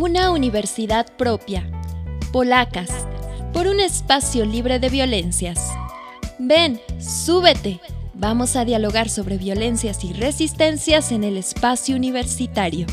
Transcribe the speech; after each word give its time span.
Una 0.00 0.30
universidad 0.30 1.14
propia. 1.18 1.70
Polacas. 2.32 2.88
Por 3.52 3.66
un 3.66 3.80
espacio 3.80 4.46
libre 4.46 4.78
de 4.78 4.88
violencias. 4.88 5.74
Ven, 6.38 6.80
súbete. 6.98 7.80
Vamos 8.14 8.56
a 8.56 8.64
dialogar 8.64 9.10
sobre 9.10 9.36
violencias 9.36 10.02
y 10.02 10.14
resistencias 10.14 11.12
en 11.12 11.22
el 11.22 11.36
espacio 11.36 11.96
universitario. 11.96 12.86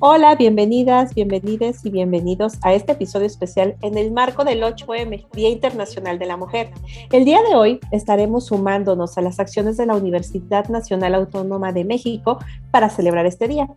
Hola, 0.00 0.36
bienvenidas, 0.36 1.12
bienvenides 1.12 1.84
y 1.84 1.90
bienvenidos 1.90 2.54
a 2.62 2.72
este 2.72 2.92
episodio 2.92 3.26
especial 3.26 3.74
en 3.82 3.98
el 3.98 4.12
marco 4.12 4.44
del 4.44 4.62
8M, 4.62 5.26
Día 5.32 5.48
Internacional 5.48 6.20
de 6.20 6.26
la 6.26 6.36
Mujer. 6.36 6.70
El 7.10 7.24
día 7.24 7.40
de 7.42 7.56
hoy 7.56 7.80
estaremos 7.90 8.46
sumándonos 8.46 9.18
a 9.18 9.22
las 9.22 9.40
acciones 9.40 9.76
de 9.76 9.86
la 9.86 9.96
Universidad 9.96 10.68
Nacional 10.68 11.16
Autónoma 11.16 11.72
de 11.72 11.84
México 11.84 12.38
para 12.70 12.90
celebrar 12.90 13.26
este 13.26 13.48
día. 13.48 13.68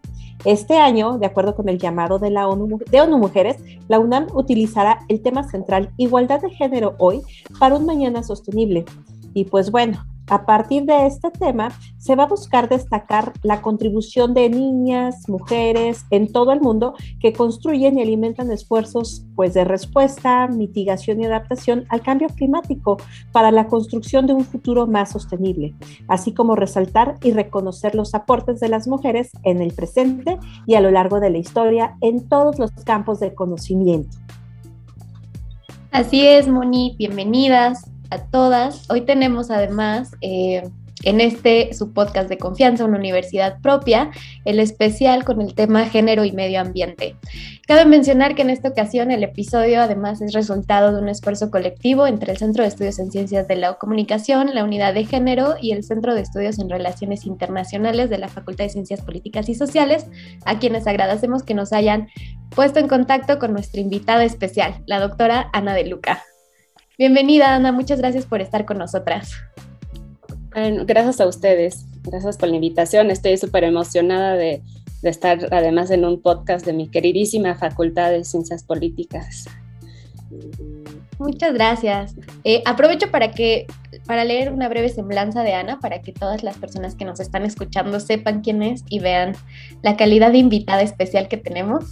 Este 0.45 0.77
año, 0.77 1.17
de 1.17 1.25
acuerdo 1.25 1.55
con 1.55 1.69
el 1.69 1.79
llamado 1.79 2.19
de 2.19 2.29
la 2.29 2.47
ONU, 2.47 2.77
de 2.91 3.01
ONU 3.01 3.17
Mujeres, 3.17 3.55
la 3.87 3.97
UNAM 3.97 4.27
utilizará 4.35 4.99
el 5.07 5.23
tema 5.23 5.49
central 5.49 5.89
Igualdad 5.97 6.39
de 6.39 6.51
Género 6.51 6.93
hoy 6.99 7.21
para 7.57 7.73
un 7.73 7.87
mañana 7.87 8.21
sostenible. 8.21 8.85
Y 9.33 9.45
pues 9.45 9.71
bueno, 9.71 10.05
a 10.27 10.45
partir 10.45 10.83
de 10.85 11.05
este 11.05 11.29
tema, 11.31 11.69
se 11.97 12.15
va 12.15 12.23
a 12.23 12.27
buscar 12.27 12.69
destacar 12.69 13.33
la 13.43 13.61
contribución 13.61 14.33
de 14.33 14.49
niñas, 14.49 15.27
mujeres 15.27 16.05
en 16.09 16.31
todo 16.31 16.51
el 16.51 16.61
mundo 16.61 16.93
que 17.19 17.33
construyen 17.33 17.97
y 17.97 18.01
alimentan 18.01 18.51
esfuerzos 18.51 19.25
pues, 19.35 19.53
de 19.53 19.65
respuesta, 19.65 20.47
mitigación 20.47 21.21
y 21.21 21.25
adaptación 21.25 21.85
al 21.89 22.01
cambio 22.01 22.27
climático 22.29 22.97
para 23.31 23.51
la 23.51 23.67
construcción 23.67 24.25
de 24.25 24.33
un 24.33 24.45
futuro 24.45 24.87
más 24.87 25.11
sostenible, 25.11 25.75
así 26.07 26.33
como 26.33 26.55
resaltar 26.55 27.17
y 27.21 27.31
reconocer 27.31 27.95
los 27.95 28.15
aportes 28.15 28.59
de 28.59 28.69
las 28.69 28.87
mujeres 28.87 29.31
en 29.43 29.61
el 29.61 29.73
presente 29.73 30.37
y 30.65 30.75
a 30.75 30.81
lo 30.81 30.91
largo 30.91 31.19
de 31.19 31.29
la 31.29 31.37
historia 31.37 31.97
en 32.01 32.27
todos 32.27 32.57
los 32.59 32.71
campos 32.85 33.19
de 33.19 33.33
conocimiento. 33.33 34.17
Así 35.91 36.25
es, 36.25 36.47
Moni, 36.47 36.95
bienvenidas 36.97 37.90
a 38.11 38.19
todas. 38.25 38.89
Hoy 38.89 39.01
tenemos 39.01 39.49
además 39.49 40.11
eh, 40.21 40.63
en 41.03 41.21
este 41.21 41.73
su 41.73 41.93
podcast 41.93 42.29
de 42.29 42.37
confianza, 42.37 42.85
una 42.85 42.97
universidad 42.97 43.59
propia, 43.61 44.11
el 44.45 44.59
especial 44.59 45.23
con 45.23 45.41
el 45.41 45.55
tema 45.55 45.85
género 45.85 46.25
y 46.25 46.31
medio 46.31 46.59
ambiente. 46.59 47.15
Cabe 47.67 47.85
mencionar 47.85 48.35
que 48.35 48.41
en 48.41 48.49
esta 48.49 48.69
ocasión 48.69 49.11
el 49.11 49.23
episodio 49.23 49.81
además 49.81 50.21
es 50.21 50.33
resultado 50.33 50.93
de 50.93 51.01
un 51.01 51.09
esfuerzo 51.09 51.49
colectivo 51.49 52.05
entre 52.05 52.33
el 52.33 52.37
Centro 52.37 52.63
de 52.63 52.69
Estudios 52.69 52.99
en 52.99 53.11
Ciencias 53.11 53.47
de 53.47 53.55
la 53.55 53.73
Comunicación, 53.75 54.53
la 54.53 54.63
Unidad 54.63 54.93
de 54.93 55.05
Género 55.05 55.55
y 55.59 55.71
el 55.71 55.83
Centro 55.83 56.13
de 56.13 56.21
Estudios 56.21 56.59
en 56.59 56.69
Relaciones 56.69 57.25
Internacionales 57.25 58.09
de 58.09 58.17
la 58.17 58.27
Facultad 58.27 58.65
de 58.65 58.69
Ciencias 58.69 59.01
Políticas 59.01 59.49
y 59.49 59.55
Sociales, 59.55 60.05
a 60.45 60.59
quienes 60.59 60.85
agradecemos 60.85 61.43
que 61.43 61.53
nos 61.53 61.73
hayan 61.73 62.09
puesto 62.53 62.79
en 62.79 62.87
contacto 62.87 63.39
con 63.39 63.53
nuestra 63.53 63.81
invitada 63.81 64.23
especial, 64.25 64.83
la 64.85 64.99
doctora 64.99 65.49
Ana 65.53 65.73
de 65.73 65.85
Luca. 65.85 66.21
Bienvenida, 67.01 67.55
Ana, 67.55 67.71
muchas 67.71 67.97
gracias 67.97 68.27
por 68.27 68.41
estar 68.41 68.63
con 68.63 68.77
nosotras. 68.77 69.33
gracias 70.53 71.19
a 71.19 71.25
ustedes, 71.25 71.87
gracias 72.03 72.37
por 72.37 72.49
la 72.49 72.53
invitación. 72.57 73.09
Estoy 73.09 73.37
súper 73.37 73.63
emocionada 73.63 74.35
de, 74.35 74.61
de 75.01 75.09
estar 75.09 75.47
además 75.51 75.89
en 75.89 76.05
un 76.05 76.21
podcast 76.21 76.63
de 76.63 76.73
mi 76.73 76.89
queridísima 76.89 77.55
Facultad 77.55 78.11
de 78.11 78.23
Ciencias 78.23 78.61
Políticas. 78.63 79.47
Muchas 81.17 81.55
gracias. 81.55 82.15
Eh, 82.43 82.61
aprovecho 82.67 83.09
para 83.09 83.31
que 83.31 83.65
para 84.05 84.25
leer 84.25 84.51
una 84.51 84.69
breve 84.69 84.89
semblanza 84.89 85.43
de 85.43 85.53
Ana 85.53 85.79
para 85.79 86.01
que 86.01 86.11
todas 86.11 86.43
las 86.43 86.57
personas 86.57 86.95
que 86.95 87.05
nos 87.05 87.19
están 87.19 87.43
escuchando 87.43 87.99
sepan 87.99 88.41
quién 88.41 88.63
es 88.63 88.83
y 88.89 88.99
vean 88.99 89.33
la 89.81 89.97
calidad 89.97 90.31
de 90.31 90.39
invitada 90.39 90.81
especial 90.81 91.27
que 91.27 91.37
tenemos. 91.37 91.85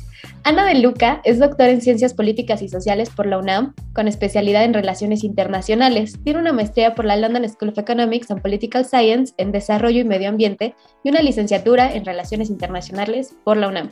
Ana 0.43 0.65
de 0.65 0.75
Luca 0.75 1.21
es 1.23 1.39
doctora 1.39 1.69
en 1.69 1.81
Ciencias 1.81 2.13
Políticas 2.13 2.61
y 2.61 2.69
Sociales 2.69 3.09
por 3.09 3.25
la 3.25 3.37
UNAM, 3.37 3.73
con 3.93 4.07
especialidad 4.07 4.63
en 4.63 4.73
Relaciones 4.73 5.23
Internacionales. 5.23 6.17
Tiene 6.23 6.39
una 6.39 6.53
maestría 6.53 6.95
por 6.95 7.05
la 7.05 7.17
London 7.17 7.47
School 7.47 7.69
of 7.69 7.77
Economics 7.77 8.31
and 8.31 8.41
Political 8.41 8.85
Science 8.85 9.33
en 9.37 9.51
Desarrollo 9.51 10.01
y 10.01 10.05
Medio 10.05 10.29
Ambiente 10.29 10.75
y 11.03 11.09
una 11.09 11.21
licenciatura 11.21 11.93
en 11.93 12.05
Relaciones 12.05 12.49
Internacionales 12.49 13.35
por 13.43 13.57
la 13.57 13.67
UNAM. 13.67 13.91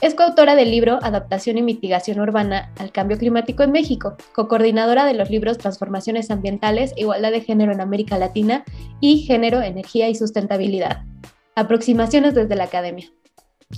Es 0.00 0.14
coautora 0.14 0.54
del 0.54 0.70
libro 0.70 0.98
Adaptación 1.02 1.58
y 1.58 1.62
Mitigación 1.62 2.20
Urbana 2.20 2.72
al 2.78 2.92
Cambio 2.92 3.18
Climático 3.18 3.62
en 3.62 3.72
México, 3.72 4.16
co-coordinadora 4.34 5.04
de 5.04 5.14
los 5.14 5.30
libros 5.30 5.58
Transformaciones 5.58 6.30
Ambientales, 6.30 6.92
Igualdad 6.96 7.32
de 7.32 7.40
Género 7.48 7.72
en 7.72 7.80
América 7.80 8.18
Latina 8.18 8.62
y 9.00 9.20
Género, 9.20 9.62
Energía 9.62 10.10
y 10.10 10.14
Sustentabilidad. 10.14 11.04
Aproximaciones 11.54 12.34
desde 12.34 12.56
la 12.56 12.64
academia 12.64 13.10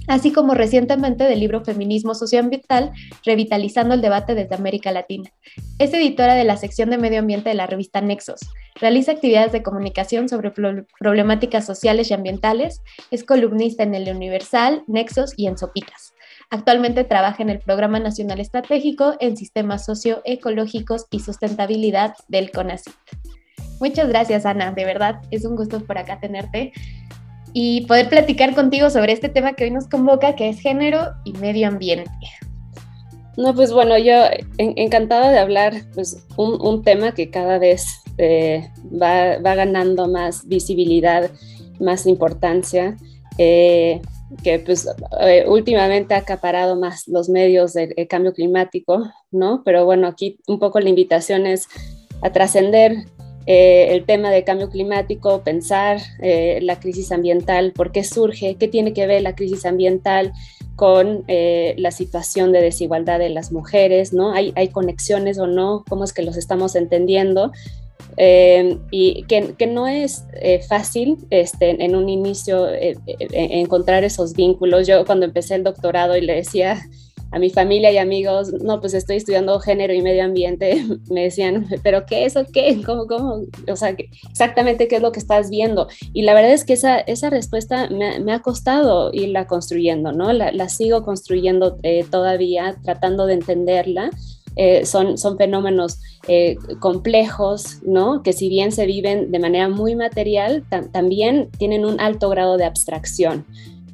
así 0.07 0.33
como 0.33 0.55
recientemente 0.55 1.25
del 1.25 1.41
libro 1.41 1.65
Feminismo 1.65 2.15
Socioambiental, 2.15 2.93
Revitalizando 3.25 3.95
el 3.95 4.01
Debate 4.01 4.35
desde 4.35 4.55
América 4.55 4.93
Latina. 4.93 5.31
Es 5.79 5.93
editora 5.93 6.35
de 6.35 6.45
la 6.45 6.57
sección 6.57 6.91
de 6.91 6.99
Medio 6.99 7.19
Ambiente 7.19 7.49
de 7.49 7.55
la 7.55 7.67
revista 7.67 8.01
Nexos. 8.01 8.41
Realiza 8.77 9.13
actividades 9.13 9.53
de 9.53 9.63
comunicación 9.63 10.29
sobre 10.29 10.53
problemáticas 10.99 11.67
sociales 11.67 12.11
y 12.11 12.15
ambientales. 12.15 12.83
Es 13.11 13.25
columnista 13.25 13.83
en 13.83 13.95
El 13.95 14.15
Universal, 14.15 14.85
Nexos 14.87 15.35
y 15.37 15.47
en 15.47 15.59
Sopitas. 15.59 16.15
Actualmente 16.51 17.05
trabaja 17.05 17.43
en 17.43 17.51
el 17.51 17.61
Programa 17.61 18.01
Nacional 18.01 18.41
Estratégico 18.41 19.15
en 19.21 19.37
Sistemas 19.37 19.85
Socioecológicos 19.85 21.07
y 21.11 21.21
Sustentabilidad 21.21 22.15
del 22.29 22.51
CONACYT. 22.51 22.95
Muchas 23.81 24.09
gracias, 24.09 24.45
Ana. 24.45 24.73
De 24.73 24.85
verdad, 24.85 25.23
es 25.31 25.45
un 25.45 25.57
gusto 25.57 25.81
por 25.81 25.99
acá 25.99 26.21
tenerte 26.21 26.73
y 27.53 27.87
poder 27.87 28.09
platicar 28.09 28.55
contigo 28.55 28.91
sobre 28.91 29.13
este 29.13 29.29
tema 29.29 29.55
que 29.55 29.65
hoy 29.65 29.71
nos 29.71 29.89
convoca, 29.89 30.37
que 30.37 30.51
es 30.51 30.61
género 30.61 31.15
y 31.25 31.33
medio 31.33 31.67
ambiente. 31.67 32.11
No, 33.37 33.55
pues 33.55 33.73
bueno, 33.73 33.97
yo 33.97 34.15
encantada 34.59 35.31
de 35.31 35.39
hablar, 35.39 35.75
pues 35.95 36.27
un, 36.37 36.83
tema 36.83 37.13
que 37.15 37.31
cada 37.31 37.59
vez 37.59 37.87
eh, 38.19 38.69
va, 38.93 39.39
ganando 39.39 40.09
más 40.09 40.47
visibilidad, 40.47 41.31
más 41.79 42.07
importancia, 42.07 42.97
eh, 43.39 44.03
que 44.45 44.59
pues 44.59 44.87
eh, 45.23 45.45
últimamente 45.49 46.15
ha 46.15 46.19
acaparado 46.19 46.77
más 46.77 47.09
los 47.09 47.31
medios 47.31 47.73
del 47.73 47.95
cambio 48.09 48.35
climático, 48.35 49.11
¿no? 49.31 49.63
Pero 49.65 49.87
bueno, 49.87 50.07
aquí 50.07 50.39
un 50.47 50.59
poco 50.59 50.79
la 50.81 50.91
invitación 50.91 51.47
es 51.47 51.67
a 52.21 52.31
trascender 52.31 53.07
eh, 53.47 53.89
el 53.95 54.05
tema 54.05 54.31
de 54.31 54.45
cambio 54.45 54.69
climático, 54.69 55.43
pensar 55.43 56.01
eh, 56.21 56.59
la 56.63 56.79
crisis 56.79 57.11
ambiental, 57.11 57.73
por 57.73 57.91
qué 57.91 58.05
surge, 58.05 58.57
qué 58.57 58.69
tiene 58.69 58.93
que 58.93 59.07
ver 59.07 59.23
la 59.23 59.35
crisis 59.35 59.65
ambiental 59.65 60.33
con 60.77 61.25
eh, 61.27 61.75
la 61.79 61.91
situación 61.91 62.53
de 62.53 62.61
desigualdad 62.61 63.19
de 63.19 63.31
las 63.31 63.51
mujeres, 63.51 64.13
¿no? 64.13 64.33
¿Hay, 64.33 64.53
hay 64.57 64.69
conexiones 64.69 65.39
o 65.39 65.47
no? 65.47 65.85
¿Cómo 65.89 66.05
es 66.05 66.13
que 66.13 66.23
los 66.23 66.37
estamos 66.37 66.77
entendiendo? 66.77 67.53
y 68.91 69.23
que, 69.29 69.55
que, 69.57 69.67
no 69.67 69.87
es 69.87 70.25
fácil 70.69 71.17
este, 71.31 71.83
en 71.83 71.97
un 71.97 72.11
inicio 72.11 72.67
encontrar 73.33 74.05
esos 74.05 74.35
vínculos. 74.35 74.87
Yo 74.87 75.07
cuando 75.07 75.25
empecé 75.25 75.55
el 75.55 75.65
doctorado 75.65 76.17
y 76.19 76.21
le 76.21 76.35
decía 76.35 76.83
a 77.33 77.39
mi 77.39 77.51
familia 77.51 77.93
y 77.93 77.99
amigos, 77.99 78.53
no, 78.53 78.81
pues 78.81 78.95
estoy 78.95 79.17
estudiando 79.17 79.61
género 79.61 79.95
y 79.95 80.03
medio 80.03 80.25
ambiente, 80.25 80.85
me 81.11 81.25
decían, 81.25 81.67
pero 81.83 82.07
¿qué 82.07 82.25
es 82.25 82.37
o 82.37 82.45
qué? 82.45 82.81
¿Cómo, 82.85 83.07
cómo? 83.07 83.43
O 83.71 83.77
sea, 83.77 83.97
exactamente 84.31 84.89
qué 84.89 84.97
es 84.97 85.03
lo 85.03 85.13
que 85.13 85.21
estás 85.21 85.51
viendo. 85.51 85.89
Y 86.13 86.23
la 86.23 86.35
verdad 86.35 86.53
es 86.53 86.65
que 86.65 86.73
esa, 86.73 86.99
esa 86.99 87.31
respuesta 87.31 87.89
me, 87.91 88.33
ha 88.33 88.41
costado 88.41 89.11
irla 89.13 89.47
construyendo, 89.47 90.13
¿no? 90.13 90.33
La, 90.33 90.69
sigo 90.69 91.03
construyendo 91.03 91.79
eh, 91.83 92.05
todavía, 92.11 92.77
tratando 92.83 93.27
de 93.27 93.35
entenderla. 93.35 94.11
Eh, 94.57 94.85
son, 94.85 95.17
son 95.17 95.37
fenómenos 95.39 96.01
eh, 96.27 96.57
complejos, 96.81 97.79
¿no? 97.83 98.23
Que 98.23 98.33
si 98.33 98.49
bien 98.49 98.73
se 98.73 98.85
viven 98.85 99.31
de 99.31 99.39
manera 99.39 99.69
muy 99.69 99.95
material, 99.95 100.65
también 100.93 101.51
tienen 101.57 101.85
un 101.85 102.01
alto 102.01 102.29
grado 102.29 102.57
de 102.57 102.65
abstracción. 102.65 103.47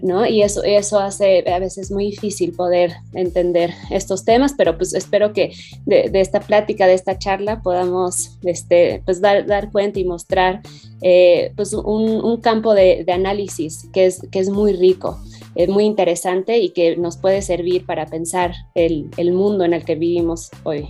¿No? 0.03 0.27
Y 0.27 0.43
eso, 0.43 0.63
eso 0.65 0.99
hace 0.99 1.45
a 1.51 1.59
veces 1.59 1.91
muy 1.91 2.11
difícil 2.11 2.53
poder 2.53 2.93
entender 3.13 3.73
estos 3.91 4.25
temas, 4.25 4.55
pero 4.57 4.77
pues 4.77 4.95
espero 4.95 5.33
que 5.33 5.53
de, 5.85 6.11
esta 6.15 6.41
plática, 6.41 6.87
de 6.87 6.95
esta 6.95 7.19
charla, 7.19 7.63
podamos 7.63 8.39
este, 8.43 9.03
pues 9.05 9.21
dar, 9.21 9.47
dar 9.47 9.71
cuenta 9.73 9.99
y 9.99 10.05
mostrar 10.05 10.61
eh, 11.03 11.53
pues 11.57 11.73
un, 11.73 12.41
campo 12.41 12.75
de, 12.75 13.05
análisis 13.13 13.89
que 13.93 14.07
es, 14.07 14.21
que 14.31 14.39
es 14.39 14.51
muy 14.51 14.73
rico, 14.73 15.19
es 15.55 15.69
muy 15.69 15.85
interesante 15.85 16.59
y 16.59 16.71
que 16.71 16.97
nos 16.97 17.17
puede 17.17 17.43
servir 17.43 17.87
para 17.87 18.07
pensar 18.07 18.53
el, 18.75 19.11
el 19.17 19.33
mundo 19.33 19.65
en 19.65 19.73
el 19.73 19.85
que 19.85 19.95
vivimos 19.95 20.51
hoy. 20.65 20.89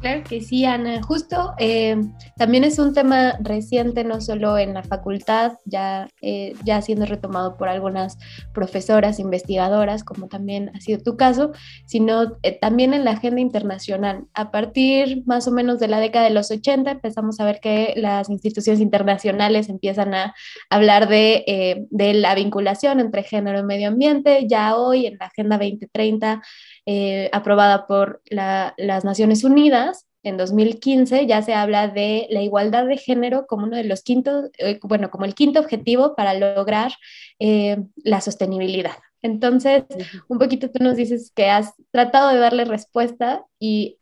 Claro 0.00 0.22
que 0.28 0.40
sí, 0.42 0.64
Ana. 0.64 1.02
Justo 1.02 1.54
eh, 1.58 1.96
también 2.36 2.64
es 2.64 2.78
un 2.78 2.92
tema 2.92 3.34
reciente, 3.40 4.04
no 4.04 4.20
solo 4.20 4.58
en 4.58 4.74
la 4.74 4.82
facultad, 4.82 5.54
ya, 5.64 6.08
eh, 6.20 6.52
ya 6.64 6.82
siendo 6.82 7.06
retomado 7.06 7.56
por 7.56 7.68
algunas 7.68 8.18
profesoras, 8.52 9.18
investigadoras, 9.18 10.04
como 10.04 10.28
también 10.28 10.70
ha 10.74 10.80
sido 10.80 11.00
tu 11.00 11.16
caso, 11.16 11.52
sino 11.86 12.36
eh, 12.42 12.58
también 12.58 12.92
en 12.92 13.04
la 13.04 13.12
agenda 13.12 13.40
internacional. 13.40 14.26
A 14.34 14.50
partir 14.50 15.22
más 15.26 15.48
o 15.48 15.50
menos 15.50 15.80
de 15.80 15.88
la 15.88 15.98
década 15.98 16.26
de 16.26 16.34
los 16.34 16.50
80 16.50 16.90
empezamos 16.90 17.40
a 17.40 17.44
ver 17.44 17.60
que 17.60 17.94
las 17.96 18.28
instituciones 18.28 18.80
internacionales 18.80 19.70
empiezan 19.70 20.14
a 20.14 20.34
hablar 20.68 21.08
de, 21.08 21.86
de 21.90 22.14
la 22.14 22.34
vinculación 22.34 23.00
entre 23.00 23.22
género 23.22 23.60
y 23.60 23.64
medio 23.64 23.88
ambiente. 23.88 24.46
Ya 24.46 24.76
hoy 24.76 25.06
en 25.06 25.16
la 25.18 25.26
Agenda 25.26 25.56
2030 25.56 26.42
eh, 26.88 27.28
aprobada 27.32 27.88
por 27.88 28.22
las 28.30 29.04
Naciones 29.04 29.42
Unidas 29.42 29.95
en 30.26 30.36
2015, 30.36 31.26
ya 31.26 31.40
se 31.40 31.54
habla 31.54 31.86
de 31.86 32.26
la 32.30 32.42
igualdad 32.42 32.86
de 32.86 32.96
género 32.96 33.46
como 33.46 33.64
uno 33.66 33.76
de 33.76 33.84
los 33.84 34.02
quintos, 34.02 34.50
eh, 34.58 34.80
bueno, 34.82 35.08
como 35.08 35.24
el 35.24 35.36
quinto 35.36 35.60
objetivo 35.60 36.16
para 36.16 36.34
lograr 36.34 36.90
eh, 37.38 37.76
la 37.96 38.20
sostenibilidad. 38.20 38.96
Entonces, 39.22 39.84
un 40.26 40.38
poquito 40.40 40.68
tú 40.68 40.82
nos 40.82 40.96
dices 40.96 41.30
que 41.32 41.48
has 41.48 41.74
tratado 41.92 42.30
de 42.30 42.38
darle 42.38 42.64
respuesta 42.64 43.44
y 43.60 43.98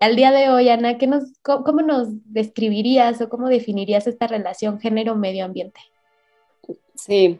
al 0.00 0.16
día 0.16 0.32
de 0.32 0.50
hoy, 0.50 0.68
Ana, 0.68 0.98
¿qué 0.98 1.06
nos, 1.06 1.32
cómo, 1.42 1.82
nos 1.82 2.08
describirías 2.24 3.20
o 3.20 3.28
cómo 3.28 3.48
definirías 3.48 4.08
esta 4.08 4.26
relación 4.26 4.80
género-medio 4.80 5.44
ambiente? 5.44 5.80
Sí, 6.96 7.38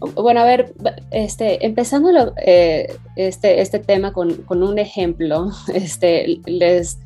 bueno, 0.00 0.40
a 0.40 0.44
ver, 0.44 0.74
este, 1.10 1.64
empezando 1.66 2.10
eh, 2.44 2.92
este, 3.16 3.60
este 3.60 3.78
tema 3.78 4.12
con, 4.12 4.34
con, 4.42 4.62
un 4.62 4.78
ejemplo, 4.78 5.50
este, 5.74 6.40
les, 6.46 6.98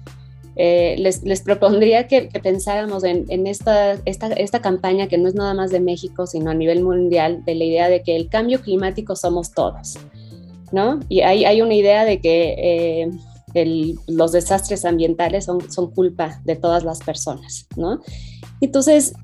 eh, 0.57 0.95
les, 0.99 1.25
les, 1.25 1.43
propondría 1.43 2.07
que, 2.07 2.29
pensáramos 2.43 3.03
en, 3.03 3.25
en 3.29 3.47
esta, 3.47 3.95
esta, 4.05 4.29
esta, 4.29 4.63
campaña 4.63 5.09
que 5.09 5.19
no 5.19 5.29
es 5.29 5.35
nada 5.35 5.55
más 5.55 5.71
de 5.71 5.81
México, 5.81 6.27
sino 6.27 6.51
a 6.51 6.55
nivel 6.55 6.85
mundial, 6.85 7.45
de 7.45 7.57
la 7.57 7.65
idea 7.65 7.89
de 7.89 8.03
que 8.03 8.15
el 8.15 8.29
cambio 8.29 8.61
climático 8.61 9.17
somos 9.17 9.51
todos, 9.51 9.99
¿no? 10.71 11.01
Y 11.09 11.23
hay, 11.23 11.45
hay 11.45 11.63
una 11.63 11.75
idea 11.75 12.05
de 12.05 12.21
que 12.21 12.55
eh, 12.57 13.11
el, 13.55 13.99
los 14.07 14.31
desastres 14.31 14.85
ambientales 14.85 15.47
son, 15.47 15.69
son 15.73 15.91
culpa 15.91 16.41
de 16.45 16.55
todas 16.55 16.85
las 16.85 17.01
personas, 17.01 17.67
¿no? 17.77 18.01
Entonces, 18.61 19.15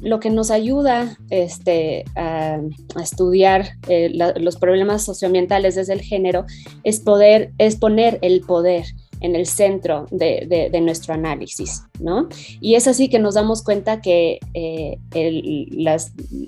lo 0.00 0.20
que 0.20 0.30
nos 0.30 0.50
ayuda 0.50 1.18
este, 1.30 2.04
a, 2.16 2.60
estudiar 3.00 3.70
eh, 3.88 4.10
los 4.36 4.56
problemas 4.56 5.04
socioambientales 5.04 5.74
desde 5.74 5.92
el 5.92 6.00
género 6.00 6.44
es 6.84 7.00
poder 7.00 7.52
es 7.58 7.76
poner 7.76 8.18
el 8.22 8.40
poder 8.40 8.86
en 9.20 9.36
el 9.36 9.46
centro 9.46 10.06
de, 10.10 10.70
nuestro 10.82 11.14
análisis, 11.14 11.82
¿no? 11.98 12.28
Y 12.60 12.74
es 12.74 12.88
así 12.88 13.08
que 13.08 13.18
nos 13.18 13.34
damos 13.34 13.62
cuenta 13.62 14.00
que 14.00 14.40
eh, 14.54 14.98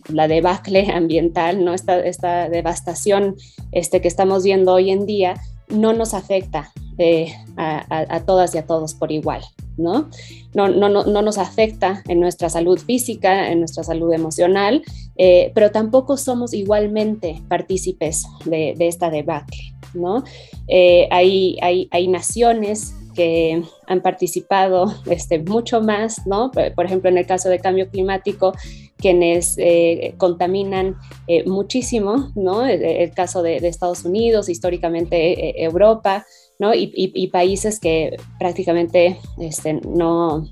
la 0.08 0.28
debacle 0.28 0.90
ambiental, 0.94 1.64
¿no? 1.64 1.75
Esta, 1.75 2.49
devastación 2.49 3.37
este, 3.72 4.00
que 4.00 4.08
estamos 4.08 4.43
viendo 4.43 4.72
hoy 4.72 4.90
en 4.90 5.06
día, 5.06 5.34
no 5.69 5.93
nos 5.93 6.14
afecta 6.14 6.72
eh, 6.99 7.32
a, 7.56 8.20
todas 8.26 8.54
y 8.54 8.58
a 8.58 8.66
todos 8.66 8.94
por 8.94 9.12
igual, 9.12 9.43
¿no? 9.76 10.08
No, 10.54 10.69
no, 10.69 10.88
no, 10.88 11.22
nos 11.22 11.38
afecta 11.38 12.02
en 12.08 12.20
nuestra 12.20 12.50
salud 12.50 12.78
física, 12.78 13.50
en 13.50 13.60
nuestra 13.60 13.84
salud 13.84 14.12
emocional, 14.12 14.82
eh, 15.16 15.50
pero 15.54 15.70
tampoco 15.70 16.16
somos 16.16 16.52
igualmente 16.52 17.40
partícipes 17.48 18.26
de, 18.44 18.74
esta 18.78 19.10
debacle, 19.10 19.74
¿no? 19.94 20.24
Eh, 20.69 21.08
hay, 21.10 21.58
hay, 21.62 21.88
hay 21.90 22.08
naciones 22.08 22.94
que 23.14 23.62
han 23.86 24.00
participado 24.00 24.94
este, 25.06 25.38
mucho 25.38 25.82
más, 25.82 26.26
¿no? 26.26 26.50
Por 26.50 26.86
ejemplo, 26.86 27.10
en 27.10 27.18
el 27.18 27.26
caso 27.26 27.50
de 27.50 27.58
cambio 27.58 27.88
climático, 27.90 28.54
quienes 28.96 29.56
eh, 29.58 30.14
contaminan 30.16 30.96
muchísimo, 31.44 32.30
¿no? 32.34 32.64
El, 32.64 33.10
caso 33.12 33.42
de, 33.42 33.56
Estados 33.56 34.04
Unidos, 34.04 34.48
históricamente 34.48 35.62
Europa, 35.62 36.25
¿no? 36.58 36.72
Y, 36.75 37.28
países 37.28 37.81
que 37.81 38.16
prácticamente 38.38 39.19
este, 39.38 39.75
no, 39.75 40.46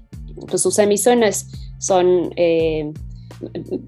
pues 0.48 0.62
sus 0.62 0.78
emisiones 0.78 1.46
son 1.78 2.32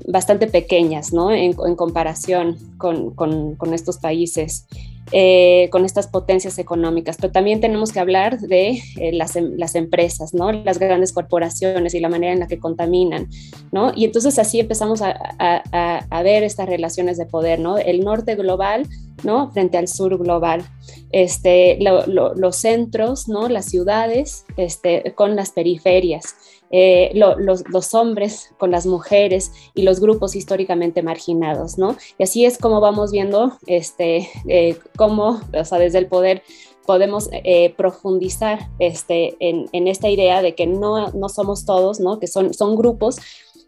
bastante 0.08 0.46
pequeñas, 0.46 1.12
¿no? 1.12 1.30
En, 1.30 1.52
comparación 1.76 2.58
con, 2.78 3.10
con 3.14 3.74
estos 3.74 3.98
países. 3.98 4.66
Eh, 5.14 5.68
con 5.70 5.84
estas 5.84 6.06
potencias 6.06 6.58
económicas, 6.58 7.18
pero 7.20 7.30
también 7.30 7.60
tenemos 7.60 7.92
que 7.92 8.00
hablar 8.00 8.40
de 8.40 8.80
eh, 8.96 9.12
las, 9.12 9.36
em, 9.36 9.58
las, 9.58 9.74
empresas, 9.74 10.32
¿no? 10.32 10.50
las 10.52 10.78
grandes 10.78 11.12
corporaciones 11.12 11.92
y 11.92 12.00
la 12.00 12.08
manera 12.08 12.32
en 12.32 12.38
la 12.38 12.46
que 12.46 12.58
contaminan. 12.58 13.28
¿no? 13.72 13.92
Y 13.94 14.06
entonces 14.06 14.38
así 14.38 14.58
empezamos 14.58 15.02
a, 15.02 15.14
a, 15.38 16.06
a 16.08 16.22
ver 16.22 16.44
estas 16.44 16.66
relaciones 16.66 17.18
de 17.18 17.26
poder, 17.26 17.60
¿no? 17.60 17.76
el 17.76 18.00
norte 18.00 18.36
global 18.36 18.88
¿no? 19.22 19.50
frente 19.50 19.78
al 19.78 19.88
sur 19.88 20.18
global, 20.18 20.64
este, 21.10 21.78
los 21.78 22.56
centros, 22.56 23.28
¿no? 23.28 23.48
las 23.48 23.66
ciudades 23.66 24.44
este, 24.56 25.12
con 25.14 25.36
las 25.36 25.50
periferias. 25.50 26.34
Eh, 26.74 27.10
los, 27.14 27.92
hombres 27.92 28.54
con 28.56 28.70
las 28.70 28.86
mujeres 28.86 29.52
y 29.74 29.82
los 29.82 30.00
grupos 30.00 30.34
históricamente 30.34 31.02
marginados, 31.02 31.76
¿no? 31.76 31.98
Y 32.18 32.22
así 32.22 32.46
es 32.46 32.56
como 32.56 32.80
vamos 32.80 33.12
viendo 33.12 33.58
este, 33.66 34.30
eh, 34.48 34.78
cómo, 34.96 35.42
o 35.52 35.64
sea, 35.66 35.78
desde 35.78 35.98
el 35.98 36.06
poder 36.06 36.42
podemos 36.86 37.28
eh, 37.30 37.74
profundizar 37.76 38.70
este, 38.78 39.36
en, 39.38 39.86
esta 39.86 40.08
idea 40.08 40.40
de 40.40 40.54
que 40.54 40.66
no, 40.66 41.08
no 41.10 41.28
somos 41.28 41.66
todos, 41.66 42.00
¿no? 42.00 42.18
Que 42.18 42.26
son, 42.26 42.54
son 42.54 42.74
grupos 42.74 43.18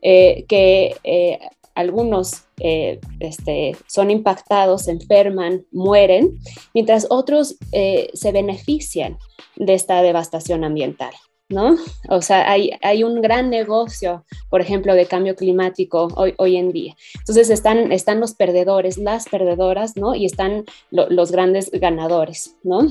que 0.01 1.39
algunos 1.75 2.45
este, 2.57 3.77
son 3.87 4.11
impactados, 4.11 4.89
enferman, 4.89 5.65
mueren, 5.73 6.39
mientras 6.75 7.07
otros 7.09 7.57
se 7.71 8.33
benefician 8.33 9.19
de 9.57 9.75
esta 9.75 10.03
devastación 10.03 10.65
ambiental. 10.65 11.15
¿No? 11.55 11.77
O 12.09 12.21
sea, 12.21 12.51
hay, 12.51 12.73
hay, 12.83 13.05
un 13.05 13.23
gran 13.23 13.49
negocio, 13.49 14.25
por 14.51 14.61
ejemplo, 14.61 14.95
de 14.95 15.07
cambio 15.07 15.37
climático 15.37 16.09
hoy, 16.17 16.35
hoy 16.37 16.57
en 16.57 16.73
día. 16.73 16.95
Entonces 17.21 17.49
están, 17.49 17.93
están 17.93 18.21
los 18.21 18.35
perdedores, 18.35 18.99
las 18.99 19.29
perdedoras, 19.29 19.97
¿no? 19.97 20.15
Y 20.15 20.27
están 20.27 20.65
los 20.91 21.33
grandes 21.33 21.71
ganadores, 21.71 22.57
¿no? 22.63 22.89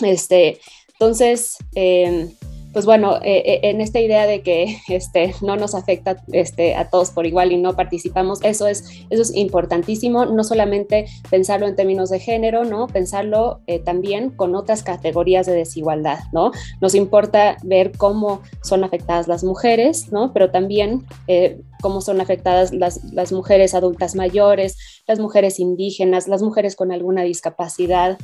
Este, 0.00 0.60
entonces, 0.92 1.58
eh, 1.74 2.28
pues 2.72 2.84
bueno, 2.84 3.16
eh, 3.22 3.42
eh, 3.44 3.60
en 3.64 3.80
esta 3.80 4.00
idea 4.00 4.26
de 4.26 4.42
que 4.42 4.76
este, 4.88 5.34
no 5.42 5.56
nos 5.56 5.74
afecta 5.74 6.22
este, 6.32 6.74
a 6.74 6.88
todos 6.88 7.10
por 7.10 7.26
igual 7.26 7.52
y 7.52 7.56
no 7.56 7.74
participamos, 7.74 8.40
eso 8.42 8.66
es, 8.66 8.84
importantísimo, 9.34 10.26
no 10.26 10.44
solamente 10.44 11.06
pensarlo 11.30 11.66
en 11.66 11.76
términos 11.76 12.10
de 12.10 12.20
género, 12.20 12.64
¿no? 12.64 12.86
Pensarlo 12.86 13.60
eh, 13.66 13.78
también 13.78 14.30
con 14.30 14.54
otras 14.54 14.82
categorías 14.82 15.46
de 15.46 15.52
desigualdad, 15.52 16.18
¿no? 16.32 16.52
Nos 16.80 16.94
importa 16.94 17.56
ver 17.62 17.92
cómo 17.96 18.42
son 18.62 18.84
afectadas 18.84 19.28
las 19.28 19.44
mujeres, 19.44 20.12
¿no? 20.12 20.32
Pero 20.32 20.50
también 20.50 21.04
cómo 21.80 22.00
son 22.00 22.20
afectadas 22.20 22.72
las, 22.72 23.04
las, 23.12 23.32
mujeres 23.32 23.74
adultas 23.74 24.14
mayores, 24.14 24.76
las 25.06 25.18
mujeres 25.18 25.60
indígenas, 25.60 26.28
las 26.28 26.42
mujeres 26.42 26.74
con 26.74 26.92
alguna 26.92 27.22
discapacidad, 27.22 28.18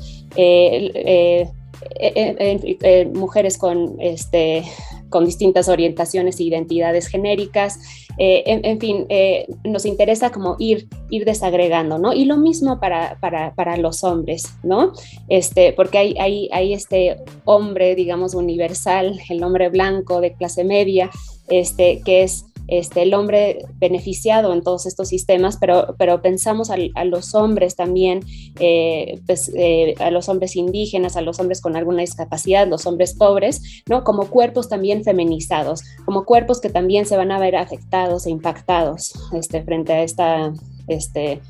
mujeres 3.14 3.58
con, 3.58 3.96
este, 4.00 4.64
con 5.08 5.24
distintas 5.24 5.68
orientaciones 5.68 6.40
e 6.40 6.44
identidades 6.44 7.06
genéricas, 7.06 7.78
eh, 8.18 8.42
en, 8.46 8.80
fin, 8.80 9.06
eh, 9.08 9.46
nos 9.64 9.86
interesa 9.86 10.30
como 10.30 10.56
ir, 10.58 10.88
ir 11.10 11.24
desagregando, 11.24 11.98
¿no? 11.98 12.12
Y 12.12 12.24
lo 12.24 12.36
mismo 12.36 12.78
para, 12.78 13.18
para, 13.20 13.54
para 13.54 13.76
los 13.76 14.04
hombres, 14.04 14.54
¿no? 14.62 14.92
Este, 15.28 15.72
porque 15.72 15.98
hay, 15.98 16.14
hay, 16.18 16.48
hay 16.52 16.72
este 16.72 17.16
hombre, 17.44 17.94
digamos, 17.94 18.34
universal, 18.34 19.20
el 19.28 19.42
hombre 19.42 19.68
blanco 19.68 20.20
de 20.20 20.34
clase 20.34 20.64
media, 20.64 21.10
este, 21.48 22.02
que 22.04 22.22
es 22.22 22.44
este, 22.68 23.02
el 23.02 23.14
hombre 23.14 23.58
beneficiado 23.78 24.52
en 24.52 24.62
todos 24.62 24.86
estos 24.86 25.08
sistemas, 25.08 25.58
pero, 25.58 25.94
pero 25.98 26.22
pensamos 26.22 26.70
a, 26.70 27.04
los 27.04 27.34
hombres 27.34 27.76
también, 27.76 28.20
eh, 28.58 29.20
pues, 29.26 29.52
eh, 29.54 29.94
a 29.98 30.10
los 30.10 30.28
hombres 30.28 30.56
indígenas, 30.56 31.16
a 31.16 31.20
los 31.20 31.38
hombres 31.40 31.60
con 31.60 31.76
alguna 31.76 32.00
discapacidad, 32.00 32.66
los 32.66 32.86
hombres 32.86 33.14
pobres, 33.14 33.82
¿no? 33.88 34.04
Como 34.04 34.28
cuerpos 34.28 34.68
también 34.68 35.04
feminizados, 35.04 35.82
como 36.04 36.24
cuerpos 36.24 36.60
que 36.60 36.70
también 36.70 37.06
se 37.06 37.16
van 37.16 37.30
a 37.30 37.38
ver 37.38 37.56
afectados 37.56 38.26
e 38.26 38.30
impactados 38.30 39.12
este, 39.32 39.62
frente 39.62 39.92
a 39.92 40.02
esta, 40.02 40.52
este, 40.88 41.40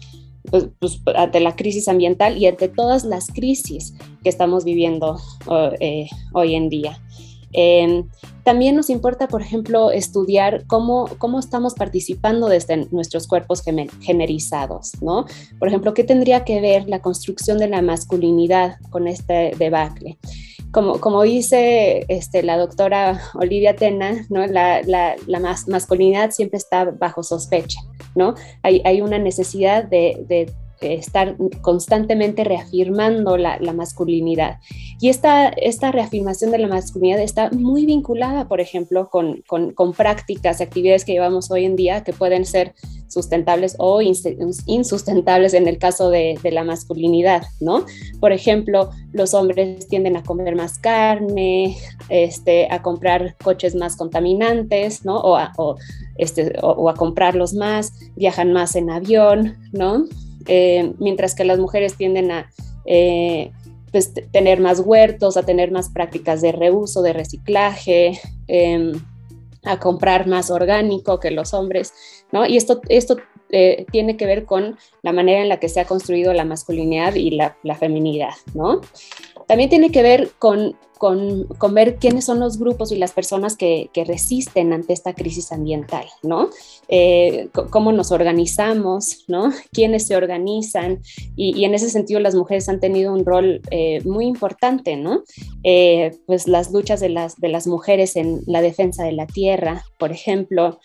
pues, 0.50 0.68
pues, 0.78 1.00
ante 1.14 1.40
la 1.40 1.56
crisis 1.56 1.88
ambiental 1.88 2.36
y 2.36 2.46
ante 2.46 2.68
todas 2.68 3.04
las 3.04 3.28
crisis 3.28 3.94
que 4.22 4.28
estamos 4.28 4.64
viviendo 4.64 5.18
eh, 5.80 6.08
hoy 6.32 6.54
en 6.54 6.68
día. 6.68 7.00
Em, 7.54 8.08
también 8.42 8.76
nos 8.76 8.90
importa, 8.90 9.28
por 9.28 9.40
ejemplo, 9.40 9.90
estudiar 9.90 10.66
cómo, 10.66 11.08
cómo 11.18 11.38
estamos 11.38 11.74
participando 11.74 12.48
desde 12.48 12.88
nuestros 12.90 13.26
cuerpos 13.26 13.62
generizados, 14.00 14.92
¿no? 15.00 15.24
Por 15.58 15.68
ejemplo, 15.68 15.94
¿qué 15.94 16.04
tendría 16.04 16.44
que 16.44 16.60
ver 16.60 16.88
la 16.88 17.00
construcción 17.00 17.58
de 17.58 17.68
la 17.68 17.80
masculinidad 17.80 18.76
con 18.90 19.06
este 19.08 19.52
debacle? 19.58 20.18
como, 20.74 21.00
como 21.00 21.22
dice 21.22 22.04
este, 22.08 22.42
la 22.42 22.58
doctora 22.58 23.20
Olivia 23.34 23.76
Tena, 23.76 24.26
la, 24.28 25.16
masculinidad 25.68 26.32
siempre 26.32 26.58
está 26.58 26.86
bajo 26.86 27.22
sospecha. 27.22 27.80
¿no? 28.16 28.34
Hay, 28.62 29.00
una 29.00 29.18
necesidad 29.18 29.84
de 29.84 30.52
estar 30.92 31.36
constantemente 31.62 32.44
reafirmando 32.44 33.36
la, 33.36 33.58
masculinidad. 33.74 34.58
Y 35.00 35.08
esta, 35.08 35.48
esta 35.48 35.90
reafirmación 35.90 36.50
de 36.50 36.58
la 36.58 36.68
masculinidad 36.68 37.20
está 37.20 37.50
muy 37.50 37.86
vinculada, 37.86 38.46
por 38.46 38.60
ejemplo, 38.60 39.08
con, 39.08 39.42
con, 39.46 39.92
prácticas, 39.92 40.60
actividades 40.60 41.04
que 41.04 41.12
llevamos 41.12 41.50
hoy 41.50 41.64
en 41.64 41.76
día 41.76 42.04
que 42.04 42.12
pueden 42.12 42.44
ser 42.44 42.74
sustentables 43.08 43.76
o 43.78 44.00
insustentables 44.02 45.54
en 45.54 45.68
el 45.68 45.78
caso 45.78 46.10
de, 46.10 46.38
la 46.44 46.64
masculinidad, 46.64 47.42
¿no? 47.60 47.84
Por 48.20 48.32
ejemplo, 48.32 48.90
los 49.12 49.34
hombres 49.34 49.88
tienden 49.88 50.16
a 50.16 50.22
comer 50.22 50.54
más 50.54 50.78
carne, 50.78 51.76
este, 52.10 52.68
a 52.70 52.82
comprar 52.82 53.36
coches 53.42 53.74
más 53.74 53.96
contaminantes, 53.96 55.04
¿no? 55.04 55.16
O 55.16 55.36
a, 55.36 55.52
este, 56.16 56.52
o 56.62 56.88
a 56.88 56.94
comprarlos 56.94 57.54
más, 57.54 57.92
viajan 58.14 58.52
más 58.52 58.76
en 58.76 58.90
avión, 58.90 59.56
¿no? 59.72 60.04
Eh, 60.46 60.92
mientras 60.98 61.34
que 61.34 61.44
las 61.44 61.58
mujeres 61.58 61.96
tienden 61.96 62.30
a 62.30 62.50
eh, 62.86 63.52
pues, 63.92 64.12
tener 64.32 64.60
más 64.60 64.80
huertos, 64.80 65.36
a 65.36 65.44
tener 65.44 65.70
más 65.70 65.88
prácticas 65.88 66.40
de 66.40 66.52
reuso, 66.52 67.02
de 67.02 67.12
reciclaje, 67.12 68.20
em, 68.48 68.92
a 69.64 69.78
comprar 69.78 70.26
más 70.26 70.50
orgánico 70.50 71.20
que 71.20 71.30
los 71.30 71.54
hombres, 71.54 71.92
¿no? 72.34 72.44
Y 72.44 72.56
esto, 72.56 72.80
esto 72.88 73.16
eh, 73.50 73.86
tiene 73.92 74.16
que 74.16 74.26
ver 74.26 74.44
con 74.44 74.76
la 75.02 75.12
manera 75.12 75.40
en 75.40 75.48
la 75.48 75.60
que 75.60 75.68
se 75.68 75.78
ha 75.78 75.84
construido 75.84 76.32
la 76.32 76.44
masculinidad 76.44 77.14
y 77.14 77.30
la, 77.30 77.56
la 77.62 77.76
feminidad, 77.76 78.34
¿no? 78.54 78.80
También 79.46 79.70
tiene 79.70 79.92
que 79.92 80.02
ver 80.02 80.32
con, 80.40 80.76
con, 80.98 81.46
ver 81.74 81.96
quiénes 81.96 82.24
son 82.24 82.40
los 82.40 82.58
grupos 82.58 82.90
y 82.90 82.96
las 82.96 83.12
personas 83.12 83.56
que, 83.56 83.88
que 83.92 84.04
resisten 84.04 84.72
ante 84.72 84.92
esta 84.92 85.12
crisis 85.12 85.52
ambiental, 85.52 86.06
¿no? 86.24 86.48
Eh, 86.88 87.50
cómo 87.70 87.92
nos 87.92 88.10
organizamos, 88.10 89.24
¿no? 89.28 89.52
Quiénes 89.72 90.08
se 90.08 90.16
organizan 90.16 91.02
y, 91.36 91.56
y, 91.56 91.64
en 91.66 91.74
ese 91.74 91.90
sentido 91.90 92.18
las 92.18 92.34
mujeres 92.34 92.68
han 92.68 92.80
tenido 92.80 93.12
un 93.12 93.24
rol 93.24 93.60
eh, 93.70 94.00
muy 94.04 94.26
importante, 94.26 94.96
¿no? 94.96 95.22
Pues 96.26 96.48
las 96.48 96.72
luchas 96.72 96.98
de 96.98 97.10
las, 97.10 97.36
de 97.36 97.48
las 97.48 97.68
mujeres 97.68 98.16
en 98.16 98.40
la 98.46 98.62
defensa 98.62 99.04
de 99.04 99.12
la 99.12 99.28
tierra, 99.28 99.84
por 100.00 100.10
ejemplo, 100.10 100.80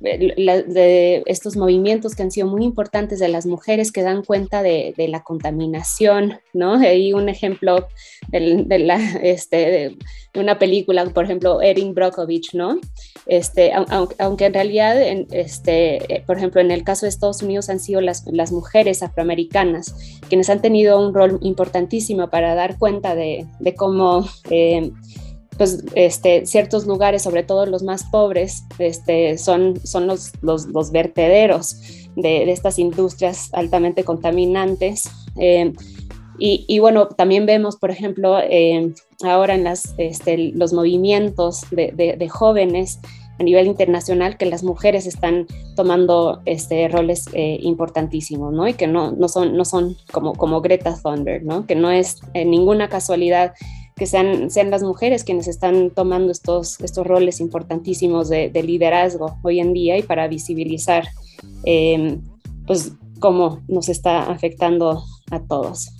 de 0.00 1.22
estos 1.26 1.56
movimientos 1.56 2.14
que 2.14 2.22
han 2.22 2.30
sido 2.30 2.46
muy 2.46 2.64
importantes 2.64 3.18
de 3.18 3.28
las 3.28 3.46
mujeres 3.46 3.92
que 3.92 4.02
dan 4.02 4.22
cuenta 4.22 4.62
de, 4.62 4.94
la 5.08 5.22
contaminación, 5.22 6.40
¿no? 6.52 6.74
Hay 6.74 7.12
un 7.12 7.28
ejemplo 7.28 7.86
de, 8.28 8.78
la, 8.78 8.96
este, 9.22 9.56
de 9.56 10.40
una 10.40 10.58
película, 10.58 11.04
por 11.06 11.24
ejemplo, 11.24 11.62
Erin 11.62 11.94
Brockovich, 11.94 12.54
¿no? 12.54 12.78
Este, 13.26 13.72
aunque, 14.18 14.46
en 14.46 14.54
realidad, 14.54 15.00
este, 15.00 16.14
eh, 16.14 16.24
por 16.26 16.36
ejemplo, 16.36 16.60
en 16.60 16.70
el 16.70 16.84
caso 16.84 17.06
de 17.06 17.10
Estados 17.10 17.42
Unidos 17.42 17.68
han 17.68 17.80
sido 17.80 18.00
las, 18.00 18.24
las 18.26 18.52
mujeres 18.52 19.02
afroamericanas 19.02 19.94
quienes 20.28 20.50
han 20.50 20.60
tenido 20.60 21.00
un 21.00 21.14
rol 21.14 21.38
importantísimo 21.42 22.28
para 22.28 22.54
dar 22.54 22.78
cuenta 22.78 23.14
de, 23.14 23.46
cómo... 23.76 24.26
Eh, 24.50 24.90
pues, 25.58 25.84
este, 25.96 26.46
ciertos 26.46 26.86
lugares, 26.86 27.22
sobre 27.22 27.42
todo 27.42 27.66
los 27.66 27.82
más 27.82 28.04
pobres, 28.04 28.64
este, 28.78 29.36
son, 29.38 29.84
son 29.84 30.06
los, 30.06 30.32
los, 30.40 30.92
vertederos 30.92 31.76
de, 32.14 32.50
estas 32.50 32.78
industrias 32.78 33.50
altamente 33.52 34.04
contaminantes. 34.04 35.10
Eh, 35.36 35.72
y, 36.40 36.78
bueno, 36.78 37.08
también 37.08 37.46
vemos, 37.46 37.74
por 37.74 37.90
ejemplo, 37.90 38.38
eh, 38.38 38.94
ahora 39.24 39.56
en 39.56 39.64
las, 39.64 39.96
este, 39.98 40.52
los 40.54 40.72
movimientos 40.72 41.62
de, 41.72 42.28
jóvenes 42.30 43.00
a 43.40 43.42
nivel 43.42 43.66
internacional 43.66 44.36
que 44.36 44.46
las 44.46 44.62
mujeres 44.62 45.06
están 45.06 45.48
tomando 45.74 46.40
este, 46.44 46.86
roles 46.86 47.24
eh, 47.32 47.58
importantísimos, 47.60 48.52
¿no? 48.52 48.68
Y 48.68 48.74
que 48.74 48.86
no, 48.86 49.10
no, 49.10 49.26
son, 49.26 49.56
no 49.56 49.64
son 49.64 49.96
como, 50.12 50.34
como 50.34 50.60
Greta 50.60 50.96
Thunberg, 51.02 51.42
¿no? 51.42 51.66
Que 51.66 51.74
no 51.74 51.90
es 51.90 52.20
ninguna 52.34 52.88
casualidad 52.88 53.54
que 53.98 54.06
sean, 54.06 54.50
sean 54.50 54.70
las 54.70 54.82
mujeres 54.82 55.24
quienes 55.24 55.48
están 55.48 55.90
tomando 55.90 56.32
estos, 56.32 56.80
estos 56.80 57.06
roles 57.06 57.40
importantísimos 57.40 58.28
de, 58.28 58.50
liderazgo 58.62 59.36
hoy 59.42 59.60
en 59.60 59.72
día 59.72 59.98
y 59.98 60.02
para 60.02 60.28
visibilizar 60.28 61.08
em, 61.64 62.22
pues 62.66 62.92
cómo 63.18 63.60
nos 63.68 63.88
está 63.88 64.30
afectando 64.30 65.02
a 65.30 65.40
todos. 65.40 65.90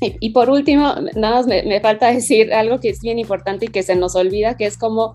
Y, 0.00 0.30
por 0.30 0.50
último, 0.50 0.94
nada 1.14 1.36
más 1.36 1.46
me, 1.46 1.80
falta 1.80 2.12
decir 2.12 2.52
algo 2.52 2.80
que 2.80 2.90
es 2.90 3.00
bien 3.00 3.18
importante 3.18 3.64
y 3.64 3.68
que 3.68 3.82
se 3.82 3.96
nos 3.96 4.14
olvida, 4.14 4.56
que 4.56 4.66
es 4.66 4.76
como 4.76 5.14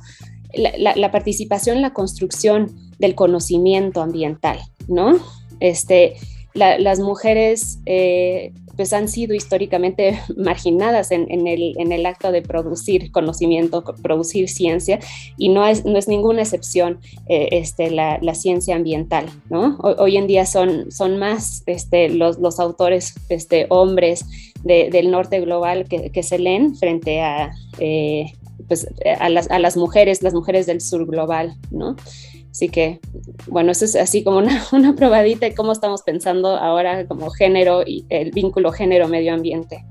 la, 0.54 1.12
participación 1.12 1.78
en 1.78 1.82
la 1.84 1.94
construcción 1.94 2.76
del 2.98 3.14
conocimiento 3.14 4.02
ambiental, 4.02 4.60
¿no? 4.88 5.20
Este, 5.60 6.16
las 6.56 7.00
mujeres 7.00 7.80
eh, 7.86 8.54
pues 8.82 8.94
han 8.94 9.08
sido 9.08 9.36
históricamente 9.36 10.20
marginadas 10.36 11.12
en, 11.12 11.28
el, 11.48 12.06
acto 12.08 12.32
de 12.32 12.42
producir 12.42 13.12
conocimiento, 13.12 13.84
producir 14.02 14.50
ciencia, 14.50 14.98
y 15.38 15.50
no 15.50 15.68
es, 15.68 15.86
ninguna 16.08 16.42
excepción 16.42 17.00
eh, 17.28 17.50
este, 17.52 17.92
la, 17.92 18.34
ciencia 18.34 18.76
ambiental. 18.76 19.28
¿no? 19.52 19.78
Hoy, 19.84 20.18
en 20.18 20.26
día 20.26 20.48
son, 20.48 20.88
más 21.20 21.62
este, 21.68 22.10
los, 22.10 22.60
autores 22.60 23.14
este, 23.30 23.68
hombres 23.70 24.26
del 24.64 25.12
norte 25.12 25.40
global 25.42 25.88
que, 25.88 26.24
se 26.24 26.40
leen 26.40 26.76
frente 26.76 27.22
a, 27.22 27.52
eh, 27.78 28.34
pues, 28.68 28.88
a, 29.20 29.30
las, 29.30 29.52
a 29.52 29.60
las 29.60 29.78
mujeres, 29.78 30.24
las 30.24 30.34
mujeres 30.34 30.66
del 30.66 30.82
sur 30.82 31.06
global. 31.06 31.54
¿no? 31.70 31.96
Así 32.52 32.68
que, 32.68 33.00
bueno, 33.48 33.72
eso 33.72 33.86
es 33.86 33.96
así 33.96 34.24
como 34.24 34.38
una, 34.40 34.64
una 34.72 34.94
probadita 34.94 35.46
de 35.46 35.56
cómo 35.56 35.72
estamos 35.72 36.04
pensando 36.04 36.58
ahora 36.58 37.08
como 37.08 37.30
género 37.32 37.84
y 37.86 38.06
el 38.10 38.32
vínculo 38.32 38.72
género-medio 38.72 39.34
ambiente. 39.34 39.86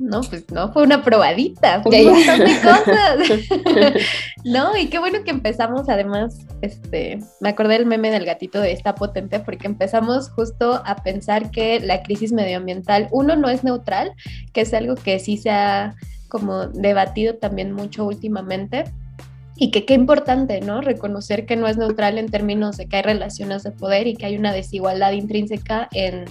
No, 0.00 0.22
pues 0.22 0.50
no, 0.50 0.72
fue 0.72 0.82
una 0.82 1.04
probadita, 1.04 1.82
fue 1.82 2.06
un 2.06 2.14
montón 2.14 2.38
de 2.38 2.60
cosas. 2.62 3.98
no, 4.44 4.74
y 4.74 4.86
qué 4.86 4.98
bueno 4.98 5.22
que 5.24 5.30
empezamos, 5.30 5.90
además, 5.90 6.38
este, 6.62 7.18
me 7.40 7.50
acordé 7.50 7.74
del 7.74 7.86
meme 7.86 8.10
del 8.10 8.24
gatito 8.24 8.60
de 8.60 8.72
esta 8.72 8.94
potente, 8.94 9.40
porque 9.40 9.66
empezamos 9.66 10.30
justo 10.30 10.80
a 10.86 10.96
pensar 11.02 11.50
que 11.50 11.80
la 11.80 12.02
crisis 12.02 12.32
medioambiental, 12.32 13.08
uno, 13.10 13.36
no 13.36 13.50
es 13.50 13.62
neutral, 13.62 14.12
que 14.54 14.62
es 14.62 14.72
algo 14.72 14.94
que 14.94 15.18
sí 15.18 15.36
se 15.36 15.50
ha 15.50 15.94
como 16.28 16.68
debatido 16.68 17.34
también 17.34 17.72
mucho 17.72 18.06
últimamente, 18.06 18.84
y 19.62 19.70
que 19.70 19.84
qué 19.84 19.92
importante, 19.92 20.62
¿no? 20.62 20.80
Reconocer 20.80 21.44
que 21.44 21.54
no 21.54 21.68
es 21.68 21.76
neutral 21.76 22.16
en 22.16 22.30
términos 22.30 22.78
de 22.78 22.88
que 22.88 22.96
hay 22.96 23.02
relaciones 23.02 23.62
de 23.62 23.70
poder 23.70 24.06
y 24.06 24.16
que 24.16 24.24
hay 24.24 24.38
una 24.38 24.54
desigualdad 24.54 25.12
intrínseca 25.12 25.86
en, 25.92 26.24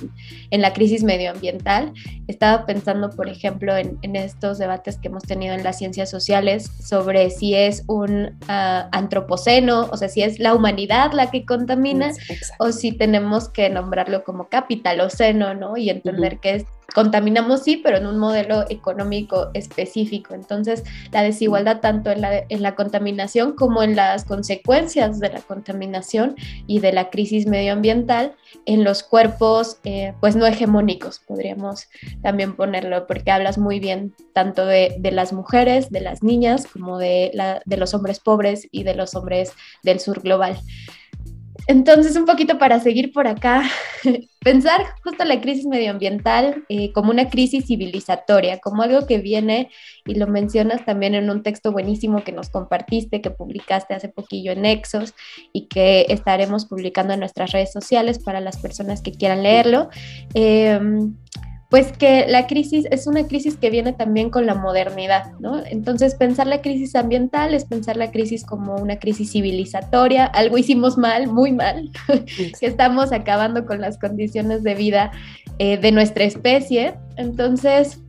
en 0.50 0.62
la 0.64 0.74
crisis 0.74 1.04
medioambiental. 1.04 1.94
Estaba 2.28 2.66
pensando, 2.66 3.12
por 3.12 3.30
ejemplo, 3.30 3.78
en, 3.78 4.00
en, 4.02 4.16
estos 4.16 4.58
debates 4.58 4.98
que 4.98 5.10
hemos 5.10 5.22
tenido 5.22 5.54
en 5.54 5.64
las 5.64 5.78
ciencias 5.78 6.10
sociales 6.10 6.72
sobre 6.84 7.30
si 7.30 7.54
es 7.54 7.84
un 7.86 8.36
ah, 8.48 8.90
antropoceno, 8.94 9.88
o 9.92 9.96
sea, 9.96 10.10
si 10.10 10.24
es 10.24 10.40
la 10.40 10.56
humanidad 10.56 11.12
la 11.14 11.30
que 11.30 11.46
contamina, 11.46 12.12
o 12.58 12.72
si 12.72 12.94
tenemos 12.94 13.48
que 13.48 13.70
nombrarlo 13.70 14.24
como 14.24 14.50
capitaloceno, 14.50 15.54
¿no? 15.54 15.78
Y 15.78 15.92
entender 15.92 16.40
que 16.40 16.56
es 16.56 16.66
contaminamos 16.94 17.64
sí, 17.64 17.78
pero 17.78 17.98
en 17.98 18.06
un 18.06 18.18
modelo 18.18 18.66
económico 18.70 19.50
específico. 19.54 20.34
Entonces, 20.34 20.84
la 21.12 21.24
desigualdad 21.24 21.82
tanto 21.82 22.12
en 22.12 22.22
la, 22.22 22.44
en 22.48 22.62
la 22.62 22.76
contaminación 22.76 23.54
como 23.54 23.84
en 23.84 23.96
las 23.96 24.26
consecuencias 24.26 25.20
de 25.20 25.30
la 25.30 25.42
contaminación 25.42 26.36
y 26.68 26.80
de 26.80 26.94
la 26.94 27.10
crisis 27.10 27.48
medioambiental 27.48 28.36
en 28.66 28.84
los 28.84 29.04
cuerpos, 29.04 29.80
eh, 29.84 30.14
pues 30.20 30.36
no 30.36 30.46
hegemónicos, 30.46 31.20
podríamos 31.20 31.88
también 32.22 32.56
ponerlo, 32.56 33.08
porque 33.08 33.32
hablas 33.32 33.58
muy 33.58 33.80
bien 33.80 34.14
tanto 34.34 34.66
de, 34.66 34.96
de 35.00 35.12
las 35.12 35.34
mujeres, 35.34 35.90
de 35.90 36.02
las 36.02 36.24
niñas, 36.24 36.68
como 36.68 36.98
de, 36.98 37.32
la, 37.34 37.62
de 37.66 37.78
los 37.78 37.94
hombres 37.94 38.20
pobres 38.20 38.68
y 38.72 38.84
de 38.84 38.96
los 38.96 39.16
hombres 39.16 39.54
del 39.84 40.00
sur 40.00 40.22
global. 40.22 40.58
Entonces, 41.70 42.16
un 42.16 42.26
poquito 42.26 42.58
para 42.58 42.80
seguir 42.80 43.14
por 43.14 43.28
acá, 43.28 43.62
pensar 44.44 44.82
justo 45.04 45.24
la 45.24 45.40
crisis 45.40 45.68
medioambiental 45.68 46.66
eh, 46.68 46.92
como 46.94 47.12
una 47.12 47.30
crisis 47.30 47.68
civilizatoria, 47.68 48.58
como 48.58 48.82
algo 48.82 49.06
que 49.06 49.20
viene, 49.20 49.70
y 50.04 50.16
lo 50.16 50.26
mencionas 50.26 50.84
también 50.84 51.14
en 51.14 51.30
un 51.30 51.44
texto 51.44 51.72
buenísimo 51.72 52.24
que 52.24 52.32
nos 52.32 52.50
compartiste, 52.50 53.22
que 53.22 53.30
publicaste 53.30 53.94
hace 53.94 54.10
poquillo 54.10 54.54
en 54.54 54.64
Nexos 54.64 55.14
y 55.54 55.68
que 55.68 56.08
estaremos 56.10 56.66
publicando 56.66 57.14
en 57.14 57.20
nuestras 57.20 57.52
redes 57.52 57.72
sociales 57.72 58.18
para 58.18 58.42
las 58.42 58.58
personas 58.58 59.04
que 59.04 59.12
quieran 59.12 59.44
leerlo. 59.44 59.90
Em, 60.34 61.14
pues 61.70 61.92
que 61.92 62.26
la 62.28 62.48
crisis 62.48 62.86
es 62.90 63.08
una 63.08 63.28
crisis 63.28 63.56
que 63.56 63.70
viene 63.70 63.94
también 63.94 64.30
con 64.30 64.46
la 64.46 64.56
modernidad, 64.56 65.34
¿no? 65.40 65.64
Entonces 65.66 66.16
pensar 66.16 66.48
la 66.48 66.62
crisis 66.62 66.96
ambiental 66.96 67.54
es 67.54 67.66
pensar 67.66 67.96
la 67.96 68.12
crisis 68.12 68.44
como 68.44 68.76
una 68.76 68.98
crisis 68.98 69.32
civilizatoria, 69.32 70.26
algo 70.26 70.58
hicimos 70.58 70.98
mal, 70.98 71.28
muy 71.28 71.52
mal, 71.52 71.92
que 72.60 72.66
estamos 72.66 73.12
acabando 73.12 73.66
con 73.66 73.82
las 73.82 74.00
condiciones 74.00 74.64
de 74.64 74.76
vida 74.76 75.12
eh, 75.60 75.78
de 75.78 75.92
nuestra 75.92 76.24
especie. 76.24 76.96
Entonces, 77.18 78.00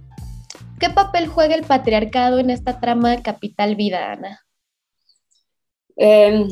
¿Qué 0.81 0.89
papel 0.89 1.29
juega 1.29 1.55
el 1.55 1.65
patriarcado 1.65 2.39
en 2.39 2.49
esta 2.49 2.81
trama 2.81 3.23
Capital 3.23 3.77
Vida, 3.77 4.13
Ana? 4.13 4.41
Em, 5.97 6.49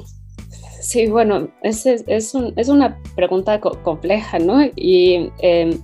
sí, 0.82 1.06
bueno, 1.06 1.48
es, 1.62 1.86
es, 1.86 2.34
una 2.34 3.02
pregunta 3.16 3.58
compleja, 3.58 4.38
¿no? 4.38 4.60
Y 4.76 5.30
em, 5.38 5.80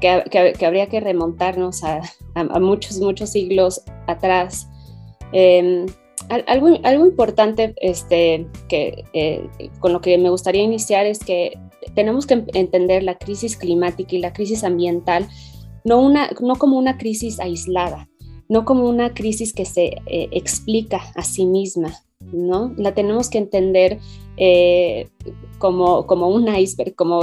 que, 0.00 0.64
habría 0.66 0.88
que 0.88 1.00
remontarnos 1.00 1.82
a, 1.84 2.00
muchos, 2.60 2.98
muchos 2.98 3.30
siglos 3.30 3.82
atrás. 4.06 4.68
Em, 5.32 5.86
algo, 6.28 6.78
algo, 6.82 7.06
importante 7.06 7.74
este, 7.76 8.46
que, 8.68 9.04
eh, 9.12 9.48
con 9.80 9.92
lo 9.92 10.00
que 10.00 10.16
me 10.18 10.30
gustaría 10.30 10.62
iniciar 10.62 11.06
es 11.06 11.18
que 11.18 11.58
tenemos 11.94 12.26
que 12.26 12.44
entender 12.54 13.02
la 13.02 13.18
crisis 13.18 13.56
climática 13.56 14.14
y 14.14 14.18
la 14.18 14.32
crisis 14.32 14.64
ambiental 14.64 15.28
no, 15.84 16.00
una, 16.00 16.30
no 16.40 16.56
como 16.56 16.78
una 16.78 16.98
crisis 16.98 17.38
aislada, 17.38 18.08
no 18.48 18.64
como 18.64 18.88
una 18.88 19.14
crisis 19.14 19.52
que 19.52 19.64
se 19.64 19.98
eh, 20.06 20.28
explica 20.32 21.00
a 21.14 21.22
sí 21.22 21.46
misma, 21.46 21.94
¿no? 22.20 22.72
La 22.76 22.94
tenemos 22.94 23.30
que 23.30 23.38
entender 23.38 23.98
eh, 24.36 25.08
como, 25.58 26.06
como 26.06 26.28
un 26.28 26.54
iceberg, 26.54 26.94
como 26.94 27.22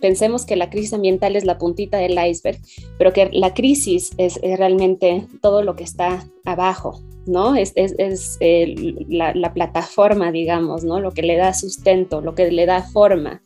pensemos 0.00 0.44
que 0.44 0.56
la 0.56 0.70
crisis 0.70 0.92
ambiental 0.92 1.36
es 1.36 1.44
la 1.44 1.58
puntita 1.58 1.98
del 1.98 2.18
iceberg, 2.18 2.58
pero 2.98 3.12
que 3.12 3.30
la 3.32 3.54
crisis 3.54 4.12
es, 4.18 4.38
realmente 4.42 5.26
todo 5.40 5.62
lo 5.62 5.76
que 5.76 5.84
está 5.84 6.26
abajo, 6.44 7.00
¿no? 7.26 7.56
Es, 7.56 7.72
es, 7.76 8.36
eh, 8.40 8.94
la, 9.08 9.54
plataforma, 9.54 10.32
digamos, 10.32 10.84
¿no? 10.84 11.00
Lo 11.00 11.12
que 11.12 11.22
le 11.22 11.36
da 11.36 11.54
sustento, 11.54 12.20
lo 12.20 12.34
que 12.34 12.50
le 12.50 12.66
da 12.66 12.82
forma. 12.82 13.40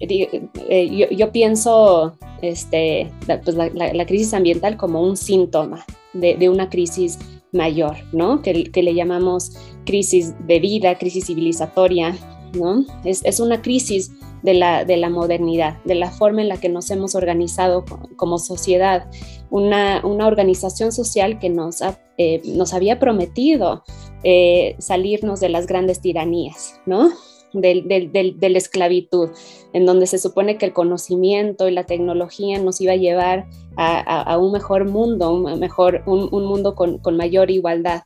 Yo, 0.00 1.08
yo, 1.10 1.32
pienso 1.32 2.16
este, 2.42 3.10
pues 3.26 3.56
la, 3.56 4.06
crisis 4.06 4.32
ambiental 4.34 4.76
como 4.76 5.02
un 5.02 5.16
síntoma 5.16 5.84
de, 6.14 6.48
una 6.48 6.68
crisis 6.70 7.18
mayor, 7.52 7.96
¿no? 8.12 8.42
Que, 8.42 8.64
que, 8.64 8.82
le 8.82 8.94
llamamos 8.94 9.52
crisis 9.84 10.34
de 10.46 10.60
vida, 10.60 10.96
crisis 10.96 11.26
civilizatoria, 11.26 12.16
¿no? 12.54 12.84
Es, 13.04 13.40
una 13.40 13.60
crisis 13.62 14.10
de 14.42 14.54
la, 14.54 14.84
de 14.84 14.96
la, 14.96 15.10
modernidad, 15.10 15.82
de 15.84 15.94
la 15.94 16.10
forma 16.10 16.40
en 16.40 16.48
la 16.48 16.56
que 16.56 16.68
nos 16.68 16.90
hemos 16.90 17.14
organizado 17.14 17.84
como 18.16 18.38
sociedad, 18.38 19.10
una, 19.50 20.00
una 20.04 20.26
organización 20.26 20.92
social 20.92 21.38
que 21.38 21.50
nos, 21.50 21.82
eh, 22.16 22.40
nos 22.44 22.72
había 22.72 22.98
prometido 22.98 23.84
eh, 24.22 24.76
salirnos 24.78 25.40
de 25.40 25.50
las 25.50 25.66
grandes 25.66 26.00
tiranías, 26.00 26.80
¿no? 26.86 27.10
De 27.52 28.48
la 28.50 28.58
esclavitud, 28.58 29.30
en 29.72 29.86
donde 29.86 30.06
se 30.06 30.18
supone 30.18 30.58
que 30.58 30.66
el 30.66 30.72
conocimiento 30.72 31.68
y 31.68 31.72
la 31.72 31.84
tecnología 31.84 32.58
nos 32.58 32.80
iba 32.80 32.92
a 32.92 32.96
llevar 32.96 33.46
a, 33.76 34.36
un 34.38 34.52
mejor 34.52 34.86
mundo, 34.86 35.32
un, 35.32 35.58
mejor, 35.58 36.02
un, 36.06 36.44
mundo 36.44 36.74
con, 36.74 37.00
mayor 37.16 37.50
igualdad. 37.50 38.02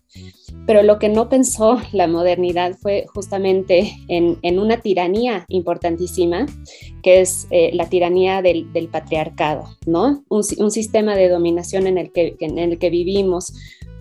Pero 0.66 0.82
lo 0.82 0.98
que 0.98 1.08
no 1.08 1.28
pensó 1.28 1.78
la 1.92 2.06
modernidad 2.06 2.76
fue 2.80 3.06
justamente 3.12 3.92
en, 4.08 4.58
una 4.58 4.80
tiranía 4.80 5.44
importantísima, 5.48 6.46
que 7.02 7.20
es 7.20 7.46
eh, 7.50 7.70
la 7.74 7.88
tiranía 7.88 8.40
del, 8.40 8.66
patriarcado, 8.90 9.64
¿no? 9.86 10.24
Un, 10.28 10.70
sistema 10.70 11.16
de 11.16 11.28
dominación 11.28 11.86
en 11.86 11.98
el 11.98 12.12
que, 12.12 12.36
en 12.40 12.58
el 12.58 12.78
que 12.78 12.90
vivimos, 12.90 13.52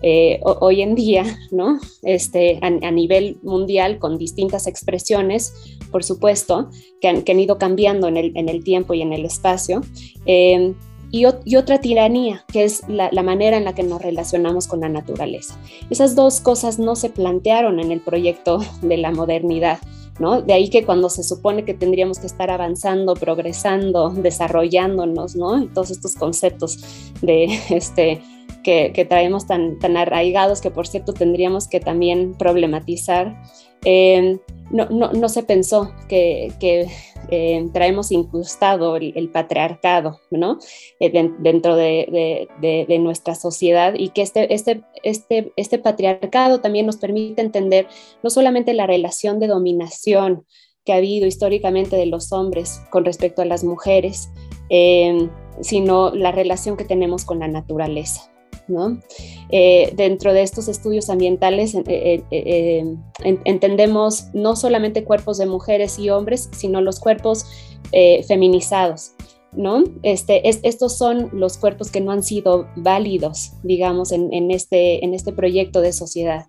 eh, 0.06 0.40
hoy 0.42 0.82
en 0.82 0.94
día, 0.94 1.24
¿no? 1.50 1.78
Este, 2.02 2.58
a, 2.60 2.90
nivel 2.90 3.38
mundial, 3.42 3.98
con 3.98 4.18
distintas 4.18 4.66
expresiones, 4.66 5.78
por 5.90 6.04
supuesto, 6.04 6.68
que 7.00 7.08
han, 7.08 7.40
ido 7.40 7.56
cambiando 7.56 8.08
en 8.08 8.16
el, 8.16 8.64
tiempo 8.64 8.92
y 8.92 9.02
en 9.02 9.12
el 9.12 9.24
espacio. 9.24 9.80
Eh, 10.26 10.74
y, 11.10 11.26
otra 11.56 11.80
tiranía, 11.80 12.44
que 12.52 12.64
es 12.64 12.82
la, 12.88 13.10
manera 13.22 13.56
en 13.56 13.64
la 13.64 13.74
que 13.74 13.82
nos 13.82 14.02
relacionamos 14.02 14.66
con 14.66 14.80
la 14.80 14.88
naturaleza. 14.88 15.56
Esas 15.90 16.14
dos 16.14 16.40
cosas 16.40 16.78
no 16.78 16.96
se 16.96 17.10
plantearon 17.10 17.80
en 17.80 17.92
el 17.92 18.00
proyecto 18.00 18.60
de 18.82 18.96
la 18.96 19.10
modernidad. 19.10 19.78
¿No? 20.20 20.42
De 20.42 20.52
ahí 20.52 20.70
que 20.70 20.84
cuando 20.84 21.10
se 21.10 21.24
supone 21.24 21.64
que 21.64 21.74
tendríamos 21.74 22.20
que 22.20 22.28
estar 22.28 22.48
avanzando, 22.48 23.14
progresando, 23.14 24.10
desarrollándonos, 24.10 25.34
¿no? 25.34 25.60
Y 25.60 25.66
todos 25.66 25.90
estos 25.90 26.14
conceptos 26.14 26.78
de 27.20 27.46
este, 27.70 28.22
que, 28.64 29.06
traemos 29.08 29.46
tan, 29.46 29.78
tan 29.78 29.96
arraigados 29.96 30.60
que 30.60 30.70
por 30.70 30.86
cierto 30.86 31.12
tendríamos 31.12 31.68
que 31.68 31.80
también 31.80 32.34
problematizar. 32.34 33.40
Eh, 33.84 34.38
no, 34.70 34.86
no, 34.86 35.12
no, 35.12 35.28
se 35.28 35.42
pensó 35.42 35.92
que, 36.08 36.52
eh, 37.30 37.68
traemos 37.72 38.12
incrustado 38.12 38.96
el, 38.96 39.30
patriarcado 39.30 40.20
¿no? 40.30 40.58
Eh, 41.00 41.10
dentro 41.38 41.76
de, 41.76 42.48
de, 42.60 42.86
de, 42.86 42.98
nuestra 42.98 43.34
sociedad 43.34 43.94
y 43.96 44.10
que 44.10 44.22
este, 44.22 44.52
este, 44.52 44.82
este, 45.02 45.52
este 45.56 45.78
patriarcado 45.78 46.60
también 46.60 46.86
nos 46.86 46.96
permite 46.96 47.40
entender 47.40 47.88
no 48.22 48.30
solamente 48.30 48.74
la 48.74 48.86
relación 48.86 49.38
de 49.38 49.48
dominación 49.48 50.44
que 50.84 50.92
ha 50.92 50.96
habido 50.96 51.26
históricamente 51.26 51.96
de 51.96 52.06
los 52.06 52.32
hombres 52.32 52.82
con 52.90 53.04
respecto 53.04 53.42
a 53.42 53.46
las 53.46 53.64
mujeres, 53.64 54.28
sino 55.60 56.10
la 56.10 56.30
relación 56.30 56.76
que 56.76 56.84
tenemos 56.84 57.24
con 57.24 57.38
la 57.38 57.48
naturaleza. 57.48 58.33
Eh, 59.50 59.92
dentro 59.94 60.32
de 60.32 60.42
estos 60.42 60.68
estudios 60.68 61.10
ambientales 61.10 61.74
eh, 61.74 62.22
eh, 62.30 62.96
entendemos 63.44 64.28
no 64.32 64.56
solamente 64.56 65.04
cuerpos 65.04 65.38
de 65.38 65.46
mujeres 65.46 65.98
y 65.98 66.10
hombres, 66.10 66.48
sino 66.52 66.80
los 66.80 67.00
cuerpos 67.00 67.46
feminizados. 68.26 69.12
¿No? 69.56 69.84
Este, 70.02 70.48
estos 70.48 70.98
son 70.98 71.30
los 71.32 71.58
cuerpos 71.58 71.92
que 71.92 72.00
no 72.00 72.10
han 72.10 72.24
sido 72.24 72.66
válidos, 72.74 73.52
digamos, 73.62 74.10
en, 74.10 74.50
este, 74.50 75.04
en 75.04 75.14
este 75.14 75.32
proyecto 75.32 75.80
de 75.80 75.92
sociedad. 75.92 76.46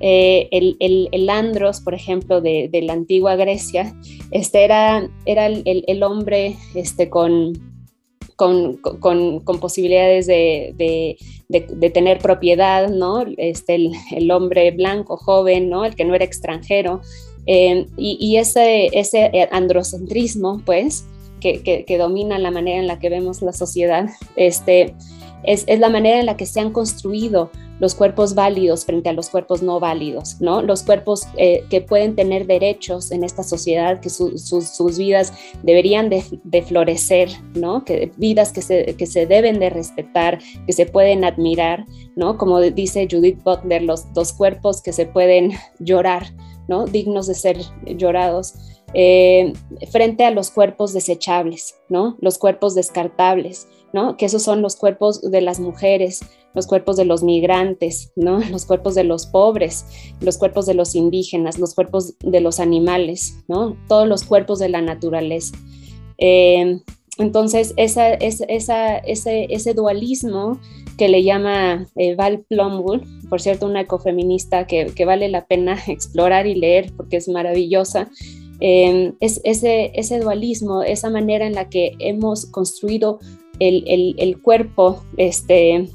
el, 0.00 1.28
andros, 1.28 1.82
por 1.82 1.92
ejemplo, 1.92 2.40
de, 2.40 2.70
la 2.82 2.94
antigua 2.94 3.36
Grecia, 3.36 3.94
este 4.30 4.64
era, 4.64 5.06
era 5.26 5.48
el, 5.48 6.02
hombre 6.02 6.56
este, 6.74 7.10
con, 7.10 7.75
con, 8.36 8.80
posibilidades 9.60 10.26
de, 10.26 11.16
tener 11.92 12.18
propiedad, 12.18 12.88
¿no? 12.88 13.24
Este, 13.36 13.90
el, 14.12 14.30
hombre 14.30 14.70
blanco, 14.70 15.16
joven, 15.16 15.68
¿no? 15.68 15.84
El 15.84 15.96
que 15.96 16.04
no 16.04 16.14
era 16.14 16.24
extranjero. 16.24 17.00
Eh, 17.46 17.86
y, 17.96 18.36
ese, 18.36 18.90
androcentrismo, 19.50 20.62
pues, 20.64 21.06
que, 21.40 21.96
domina 21.98 22.38
la 22.38 22.50
manera 22.50 22.78
en 22.78 22.86
la 22.86 22.98
que 22.98 23.08
vemos 23.08 23.42
la 23.42 23.52
sociedad, 23.52 24.08
este, 24.36 24.94
es, 25.42 25.64
es 25.66 25.78
la 25.80 25.88
manera 25.88 26.20
en 26.20 26.26
la 26.26 26.36
que 26.36 26.46
se 26.46 26.60
han 26.60 26.72
construido 26.72 27.50
los 27.78 27.94
cuerpos 27.94 28.34
válidos 28.34 28.84
frente 28.84 29.08
a 29.08 29.12
los 29.12 29.28
cuerpos 29.28 29.62
no 29.62 29.80
válidos, 29.80 30.40
¿no? 30.40 30.62
Los 30.62 30.82
cuerpos 30.82 31.26
eh, 31.36 31.64
que 31.70 31.80
pueden 31.80 32.16
tener 32.16 32.46
derechos 32.46 33.10
en 33.10 33.24
esta 33.24 33.42
sociedad, 33.42 34.00
que 34.00 34.10
sus 34.10 34.98
vidas 34.98 35.32
deberían 35.62 36.08
de, 36.08 36.62
florecer, 36.62 37.28
¿no? 37.54 37.84
Que 37.84 38.12
vidas 38.16 38.52
que 38.52 38.62
se, 38.62 38.96
que 38.96 39.06
se 39.06 39.26
deben 39.26 39.58
de 39.58 39.70
respetar, 39.70 40.38
que 40.66 40.72
se 40.72 40.86
pueden 40.86 41.24
admirar, 41.24 41.84
¿no? 42.16 42.38
Como 42.38 42.60
dice 42.60 43.06
Judith 43.10 43.42
Butler, 43.42 43.82
los 43.82 44.12
dos 44.14 44.32
cuerpos 44.32 44.82
que 44.82 44.92
se 44.92 45.06
pueden 45.06 45.52
llorar, 45.78 46.32
¿no? 46.68 46.86
Dignos 46.86 47.26
de 47.26 47.34
ser 47.34 47.58
llorados. 47.84 48.54
Eh, 48.94 49.52
frente 49.90 50.24
a 50.24 50.30
los 50.30 50.50
cuerpos 50.50 50.92
desechables, 50.92 51.74
¿no? 51.88 52.16
Los 52.20 52.38
cuerpos 52.38 52.74
descartables, 52.74 53.68
¿no? 53.92 54.16
Que 54.16 54.26
esos 54.26 54.42
son 54.42 54.62
los 54.62 54.76
cuerpos 54.76 55.20
de 55.20 55.40
las 55.40 55.60
mujeres, 55.60 56.20
los 56.56 56.66
cuerpos 56.66 56.96
de 56.96 57.04
los 57.04 57.22
migrantes, 57.22 58.12
¿no? 58.16 58.40
Los 58.50 58.64
cuerpos 58.64 58.94
de 58.94 59.04
los 59.04 59.26
pobres, 59.26 59.84
los 60.20 60.38
cuerpos 60.38 60.64
de 60.66 60.74
los 60.74 60.94
indígenas, 60.94 61.58
los 61.58 61.74
cuerpos 61.74 62.14
de 62.20 62.40
los 62.40 62.58
animales, 62.58 63.44
¿no? 63.46 63.76
Todos 63.88 64.08
los 64.08 64.24
cuerpos 64.24 64.58
de 64.58 64.70
la 64.70 64.80
naturaleza. 64.80 65.54
Eh, 66.16 66.80
entonces, 67.18 67.74
ese, 67.76 68.18
ese, 68.18 69.74
dualismo 69.74 70.58
que 70.96 71.08
le 71.08 71.22
llama 71.22 71.86
eh, 71.96 72.14
Val 72.14 72.44
Plumwood, 72.48 73.02
por 73.28 73.40
cierto, 73.40 73.66
una 73.66 73.82
ecofeminista 73.82 74.66
que, 74.66 74.86
que, 74.86 75.04
vale 75.04 75.28
la 75.28 75.46
pena 75.46 75.78
explorar 75.86 76.46
y 76.46 76.54
leer 76.54 76.92
porque 76.96 77.18
es 77.18 77.28
maravillosa, 77.28 78.10
eh, 78.60 79.12
es 79.20 79.42
ese, 79.44 79.92
ese 79.94 80.20
dualismo, 80.20 80.82
esa 80.82 81.10
manera 81.10 81.46
en 81.46 81.54
la 81.54 81.68
que 81.68 81.96
hemos 81.98 82.46
construido 82.46 83.18
el, 83.58 83.84
el, 83.86 84.14
el 84.18 84.40
cuerpo 84.40 85.02
este, 85.16 85.90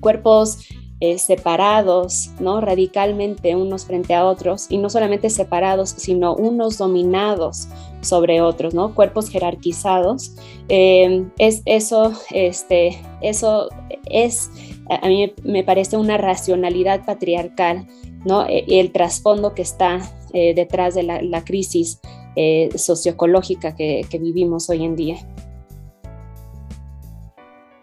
cuerpos 0.00 0.58
eh, 1.04 1.18
separados, 1.18 2.30
¿no? 2.38 2.60
Radicalmente 2.60 3.56
unos 3.56 3.86
frente 3.86 4.14
a 4.14 4.24
otros, 4.24 4.66
y 4.70 4.78
no 4.78 4.88
solamente 4.88 5.30
separados, 5.30 5.90
sino 5.90 6.36
unos 6.36 6.78
dominados 6.78 7.66
sobre 8.02 8.40
otros, 8.40 8.72
¿no? 8.72 8.94
Cuerpos 8.94 9.28
jerarquizados. 9.28 10.36
Eh, 10.68 11.24
es 11.38 11.62
eso, 11.64 12.12
este, 12.30 13.02
eso 13.20 13.68
es, 14.08 14.48
a 14.88 15.08
mí 15.08 15.32
me 15.42 15.64
parece 15.64 15.96
una 15.96 16.18
racionalidad 16.18 17.04
patriarcal, 17.04 17.88
¿no? 18.24 18.46
E, 18.46 18.64
el 18.78 18.92
trasfondo 18.92 19.54
que 19.54 19.62
está 19.62 20.08
eh, 20.32 20.54
detrás 20.54 20.94
de 20.94 21.02
la, 21.02 21.44
crisis 21.44 22.00
socioecológica 22.76 23.74
que 23.74 24.06
vivimos 24.20 24.70
hoy 24.70 24.84
en 24.84 24.94
día. 24.94 25.16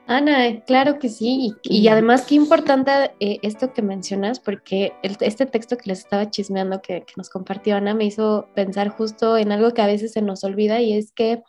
Ana, 0.10 0.62
claro 0.65 0.98
que 0.98 1.08
sí. 1.08 1.54
Y, 1.62 1.88
además, 1.88 2.26
qué 2.28 2.34
importante 2.34 2.91
eh, 3.19 3.38
esto 3.43 3.74
que 3.74 3.84
mencionas, 3.84 4.39
porque 4.39 4.91
este 5.04 5.45
texto 5.45 5.78
que 5.78 5.88
les 5.91 6.00
estaba 6.00 6.32
chismeando 6.32 6.82
que, 6.82 7.06
nos 7.15 7.30
compartió 7.30 7.76
Ana 7.76 7.93
me 7.93 8.06
hizo 8.06 8.48
pensar 8.56 8.89
justo 8.89 9.38
en 9.38 9.52
algo 9.52 9.72
que 9.72 9.84
a 9.84 9.86
veces 9.86 10.13
se 10.13 10.24
nos 10.24 10.43
olvida 10.43 10.82
y 10.82 10.93
es 10.93 11.12
que 11.12 11.43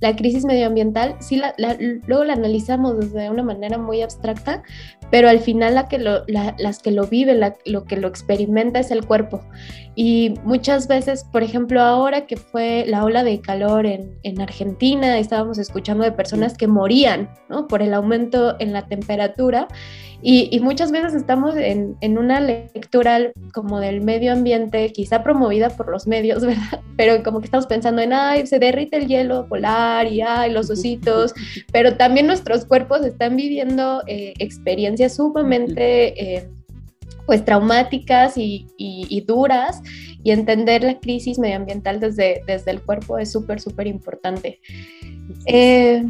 la 0.00 0.16
crisis 0.16 0.44
medioambiental, 0.44 1.18
sí, 1.20 1.36
la, 1.36 1.54
luego 1.78 2.24
la 2.24 2.32
analizamos 2.32 2.98
desde 2.98 3.30
una 3.30 3.44
manera 3.44 3.78
muy 3.78 4.02
abstracta, 4.02 4.64
pero 5.10 5.28
al 5.28 5.40
final 5.40 5.74
la 5.74 5.88
que 5.88 5.98
lo, 5.98 6.24
las 6.26 6.78
que 6.80 6.90
lo 6.90 7.06
viven, 7.06 7.40
lo 7.64 7.84
que 7.84 7.96
lo 7.96 8.08
experimenta 8.08 8.78
es 8.80 8.90
el 8.90 9.04
cuerpo. 9.04 9.42
Y 9.94 10.34
muchas 10.44 10.86
veces, 10.86 11.24
por 11.24 11.42
ejemplo, 11.42 11.80
ahora 11.80 12.26
que 12.26 12.36
fue 12.36 12.84
la 12.86 13.04
ola 13.04 13.24
de 13.24 13.40
calor 13.40 13.86
en, 13.86 14.18
en 14.22 14.40
Argentina, 14.40 15.18
estábamos 15.18 15.58
escuchando 15.58 16.04
de 16.04 16.12
personas 16.12 16.56
que 16.56 16.68
morían 16.68 17.28
¿no? 17.48 17.66
por 17.66 17.82
el 17.82 17.92
aumento 17.92 18.56
en 18.60 18.72
la 18.72 18.86
temperatura 18.86 19.66
y, 20.22 20.60
muchas 20.60 20.92
veces 20.92 21.14
estamos 21.14 21.56
en, 21.56 21.96
en, 22.02 22.18
una 22.18 22.40
lectura 22.40 23.32
como 23.54 23.80
del 23.80 24.02
medio 24.02 24.32
ambiente, 24.32 24.92
quizá 24.92 25.22
promovida 25.22 25.70
por 25.70 25.90
los 25.90 26.06
medios, 26.06 26.42
¿verdad? 26.46 26.80
Pero 26.96 27.22
como 27.22 27.40
que 27.40 27.46
estamos 27.46 27.66
pensando 27.66 28.02
en, 28.02 28.12
ay, 28.12 28.46
se 28.46 28.58
derrite 28.58 28.98
el 28.98 29.06
hielo 29.06 29.46
polar 29.48 30.06
y, 30.06 30.20
ay, 30.20 30.52
los 30.52 30.68
ositos, 30.68 31.32
pero 31.72 31.96
también 31.96 32.26
nuestros 32.26 32.66
cuerpos 32.66 33.04
están 33.04 33.36
viviendo 33.36 34.02
eh, 34.06 34.34
experiencias 34.38 34.99
sumamente... 35.08 36.36
Eh, 36.36 36.48
pues 37.26 37.44
traumáticas 37.44 38.36
y, 38.36 38.66
y, 38.76 39.20
duras 39.20 39.82
y 40.24 40.32
entender 40.32 40.82
la 40.82 40.98
crisis 40.98 41.38
medioambiental 41.38 42.00
desde, 42.00 42.42
desde 42.44 42.72
el 42.72 42.82
cuerpo 42.82 43.18
es 43.18 43.30
súper, 43.30 43.60
súper 43.60 43.86
importante. 43.86 44.58
Eh, 45.46 46.04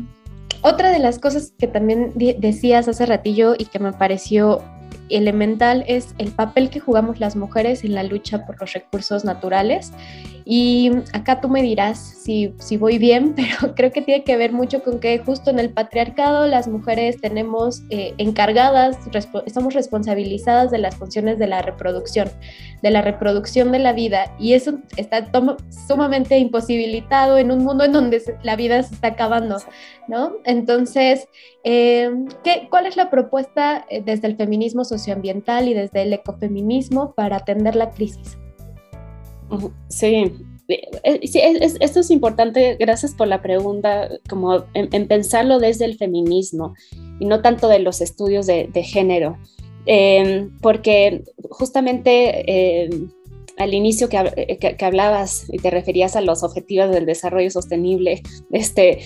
otra 0.62 0.90
de 0.90 0.98
las 0.98 1.18
cosas 1.18 1.52
que 1.58 1.66
también 1.66 2.12
decías 2.14 2.88
hace 2.88 3.04
ratillo 3.04 3.54
y 3.58 3.66
que 3.66 3.78
me 3.78 3.92
pareció 3.92 4.62
elemental 5.10 5.84
es 5.88 6.14
el 6.18 6.32
papel 6.32 6.70
que 6.70 6.80
jugamos 6.80 7.20
las 7.20 7.36
mujeres 7.36 7.84
en 7.84 7.94
la 7.94 8.02
lucha 8.02 8.46
por 8.46 8.58
los 8.60 8.72
recursos 8.72 9.22
naturales. 9.22 9.92
Y 10.52 10.90
acá 11.12 11.40
tú 11.40 11.48
me 11.48 11.62
dirás 11.62 11.96
si, 11.96 12.52
si 12.58 12.76
voy 12.76 12.98
bien, 12.98 13.34
pero 13.36 13.72
creo 13.76 13.92
que 13.92 14.02
tiene 14.02 14.24
que 14.24 14.36
ver 14.36 14.50
mucho 14.52 14.82
con 14.82 14.98
que 14.98 15.16
justo 15.20 15.48
en 15.48 15.60
el 15.60 15.70
patriarcado 15.70 16.48
las 16.48 16.66
mujeres 16.66 17.20
tenemos 17.20 17.84
eh, 17.88 18.14
encargadas, 18.18 18.98
estamos 19.46 19.74
responsabilizadas 19.74 20.72
de 20.72 20.78
las 20.78 20.96
funciones 20.96 21.38
de 21.38 21.46
la 21.46 21.62
reproducción, 21.62 22.30
de 22.82 22.90
la 22.90 23.00
reproducción 23.00 23.70
de 23.70 23.78
la 23.78 23.92
vida. 23.92 24.34
Y 24.40 24.54
eso 24.54 24.80
está 24.96 25.30
sumamente 25.86 26.36
imposibilitado 26.36 27.38
en 27.38 27.52
un 27.52 27.62
mundo 27.62 27.84
en 27.84 27.92
donde 27.92 28.20
la 28.42 28.56
vida 28.56 28.82
se 28.82 28.96
está 28.96 29.06
acabando, 29.08 29.58
¿no? 30.08 30.32
Entonces, 30.44 31.28
eh, 31.62 32.10
¿qué, 32.42 32.66
¿cuál 32.68 32.86
es 32.86 32.96
la 32.96 33.08
propuesta 33.08 33.86
eh, 33.88 34.02
desde 34.04 34.26
el 34.26 34.36
feminismo 34.36 34.84
socioambiental 34.84 35.68
y 35.68 35.74
desde 35.74 36.02
el 36.02 36.12
ecofeminismo 36.12 37.14
para 37.14 37.36
atender 37.36 37.76
la 37.76 37.90
crisis? 37.90 38.36
Sí, 39.88 40.32
eh, 40.68 41.26
sí 41.26 41.40
esto 41.42 42.00
es 42.00 42.10
importante, 42.10 42.76
gracias 42.78 43.14
por 43.14 43.28
la 43.28 43.42
pregunta, 43.42 44.08
como 44.28 44.64
en, 44.74 45.08
pensarlo 45.08 45.58
desde 45.58 45.84
el 45.84 45.96
feminismo 45.96 46.74
y 47.18 47.26
no 47.26 47.42
tanto 47.42 47.68
de 47.68 47.80
los 47.80 48.00
estudios 48.00 48.46
de, 48.46 48.70
género, 48.84 49.36
em, 49.86 50.56
porque 50.60 51.24
justamente 51.50 52.84
em, 52.84 53.10
al 53.58 53.74
inicio 53.74 54.08
eh, 54.10 54.58
que, 54.58 54.84
hablabas 54.84 55.46
y 55.52 55.58
te 55.58 55.70
referías 55.70 56.16
a 56.16 56.20
los 56.20 56.42
objetivos 56.42 56.90
del 56.90 57.04
desarrollo 57.04 57.50
sostenible, 57.50 58.22
este, 58.52 59.00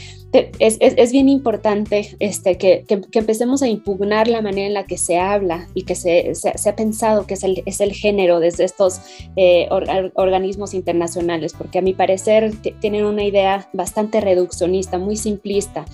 es, 0.58 1.12
bien 1.12 1.28
importante 1.28 2.16
este, 2.18 2.58
que, 2.58 2.84
empecemos 3.12 3.62
a 3.62 3.68
impugnar 3.68 4.28
la 4.28 4.42
manera 4.42 4.66
en 4.66 4.74
la 4.74 4.84
que 4.84 4.98
se 4.98 5.18
habla 5.18 5.68
y 5.74 5.84
que 5.84 5.94
se, 5.94 6.32
ha 6.44 6.76
pensado 6.76 7.26
que 7.26 7.34
es 7.34 7.44
el, 7.44 7.62
es 7.66 7.80
el, 7.80 7.92
género 7.92 8.40
desde 8.40 8.64
estos 8.64 9.00
eh, 9.36 9.68
organismos 10.14 10.74
internacionales, 10.74 11.54
porque 11.56 11.78
a 11.78 11.82
mi 11.82 11.94
parecer 11.94 12.52
tienen 12.80 13.04
una 13.04 13.24
idea 13.24 13.68
bastante 13.72 14.20
reduccionista, 14.20 14.98
muy 14.98 15.16
simplista, 15.16 15.84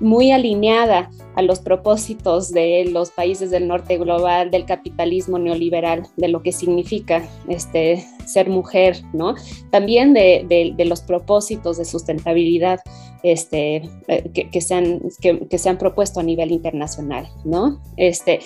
muy 0.00 0.32
alineada 0.32 1.10
a 1.34 1.42
los 1.42 1.60
propósitos 1.60 2.50
de 2.50 2.86
los 2.90 3.10
países 3.10 3.50
del 3.50 3.68
norte 3.68 3.98
global, 3.98 4.50
del 4.50 4.64
capitalismo 4.64 5.38
neoliberal, 5.38 6.06
de 6.16 6.28
lo 6.28 6.42
que 6.42 6.52
significa 6.52 7.28
este, 7.48 8.06
ser 8.24 8.48
mujer, 8.48 9.02
¿no? 9.12 9.34
También 9.70 10.14
de, 10.14 10.74
los 10.86 11.02
propósitos 11.02 11.76
de 11.78 11.84
sustentabilidad 11.84 12.80
este, 13.22 13.88
eh, 14.08 14.48
que, 14.50 14.60
se 14.60 14.74
han, 14.74 15.00
que, 15.20 15.58
se 15.58 15.68
han 15.68 15.78
propuesto 15.78 16.20
a 16.20 16.22
nivel 16.22 16.52
internacional, 16.52 17.28
¿no? 17.44 17.80
Este, 17.96 18.40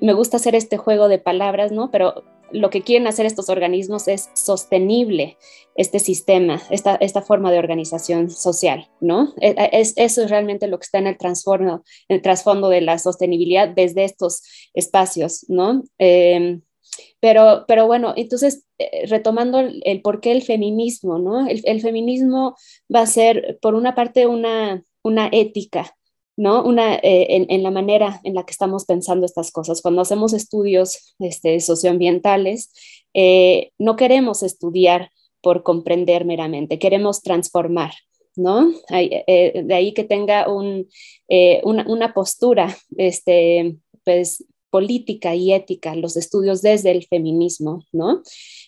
me 0.00 0.12
gusta 0.12 0.36
hacer 0.36 0.54
este 0.54 0.76
juego 0.76 1.08
de 1.08 1.18
palabras, 1.18 1.72
¿no? 1.72 1.90
Pero 1.90 2.24
lo 2.52 2.70
que 2.70 2.82
quieren 2.82 3.06
hacer 3.06 3.26
estos 3.26 3.48
organismos 3.48 4.08
es 4.08 4.30
sostenible 4.34 5.36
este 5.76 5.98
sistema, 5.98 6.60
esta, 6.70 6.96
esta 6.96 7.22
forma 7.22 7.52
de 7.52 7.58
organización 7.58 8.30
social, 8.30 8.88
¿no? 9.00 9.32
E, 9.40 9.50
e, 9.50 9.80
es, 9.80 9.94
eso 9.96 10.22
es 10.22 10.30
realmente 10.30 10.66
lo 10.66 10.78
que 10.78 10.84
está 10.84 10.98
en 10.98 11.06
el, 11.06 11.16
el 12.08 12.22
trasfondo 12.22 12.68
de 12.68 12.80
la 12.80 12.98
sostenibilidad 12.98 13.68
desde 13.68 14.04
estos 14.04 14.42
espacios, 14.74 15.46
¿no? 15.48 15.84
Em, 15.98 16.62
pero, 17.20 17.64
pero 17.68 17.86
bueno, 17.86 18.14
entonces, 18.16 18.64
eh, 18.78 19.06
retomando 19.06 19.60
el, 19.60 20.00
por 20.02 20.20
qué 20.20 20.32
el 20.32 20.42
feminismo, 20.42 21.18
¿no? 21.18 21.46
El, 21.46 21.80
feminismo 21.80 22.56
va 22.94 23.02
a 23.02 23.06
ser, 23.06 23.58
por 23.60 23.74
una 23.74 23.94
parte, 23.94 24.26
una, 24.26 24.82
una 25.02 25.28
ética, 25.30 25.94
¿no? 26.36 26.64
Una, 26.64 26.94
eh, 26.96 27.46
en, 27.48 27.62
la 27.62 27.70
manera 27.70 28.20
en 28.24 28.34
la 28.34 28.44
que 28.44 28.52
estamos 28.52 28.86
pensando 28.86 29.26
estas 29.26 29.52
cosas. 29.52 29.82
Cuando 29.82 30.00
hacemos 30.00 30.32
estudios 30.32 31.14
este, 31.18 31.60
socioambientales, 31.60 32.72
eh, 33.12 33.70
no 33.78 33.96
queremos 33.96 34.42
estudiar 34.42 35.10
por 35.42 35.62
comprender 35.62 36.24
meramente, 36.24 36.78
queremos 36.78 37.22
transformar, 37.22 37.92
¿no? 38.36 38.72
de 38.88 39.74
ahí 39.74 39.92
que 39.92 40.04
tenga 40.04 40.50
un, 40.50 40.88
una, 41.62 41.84
una, 41.88 42.14
postura, 42.14 42.76
este, 42.96 43.76
pues, 44.04 44.44
política 44.70 45.34
y 45.34 45.52
ética, 45.52 45.94
los 45.94 46.16
estudios 46.16 46.62
desde 46.62 46.90
el 46.92 47.04
feminismo, 47.06 47.84
¿no? 47.92 48.22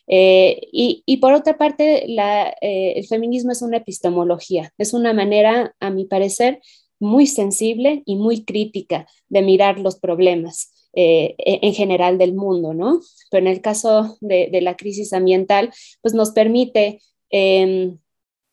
Eh, 0.06 0.68
y, 0.72 1.16
por 1.18 1.32
otra 1.32 1.56
parte, 1.56 2.04
eh, 2.06 2.92
el 2.96 3.06
feminismo 3.06 3.52
es 3.52 3.62
una 3.62 3.78
epistemología, 3.78 4.72
es 4.78 4.92
una 4.92 5.12
manera, 5.12 5.74
a 5.80 5.90
mi 5.90 6.04
parecer, 6.04 6.60
muy 7.00 7.26
sensible 7.26 8.02
y 8.04 8.16
muy 8.16 8.44
crítica 8.44 9.06
de 9.28 9.42
mirar 9.42 9.78
los 9.78 9.98
problemas. 9.98 10.72
Eh, 10.94 11.36
e, 11.38 11.58
en 11.62 11.72
general 11.72 12.18
del 12.18 12.34
mundo, 12.34 12.74
¿no? 12.74 13.00
Pero 13.30 13.46
en 13.46 13.50
el 13.50 13.62
caso 13.62 14.18
de, 14.20 14.50
la 14.60 14.76
crisis 14.76 15.14
ambiental, 15.14 15.72
pues 16.02 16.12
nos 16.12 16.32
permite 16.32 17.00
em, 17.30 17.96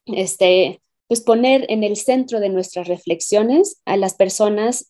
este, 0.05 0.81
pues 1.07 1.19
poner 1.19 1.65
en 1.67 1.83
el 1.83 1.97
centro 1.97 2.39
de 2.39 2.47
nuestras 2.47 2.87
reflexiones 2.87 3.81
a 3.83 3.97
las 3.97 4.13
personas 4.13 4.89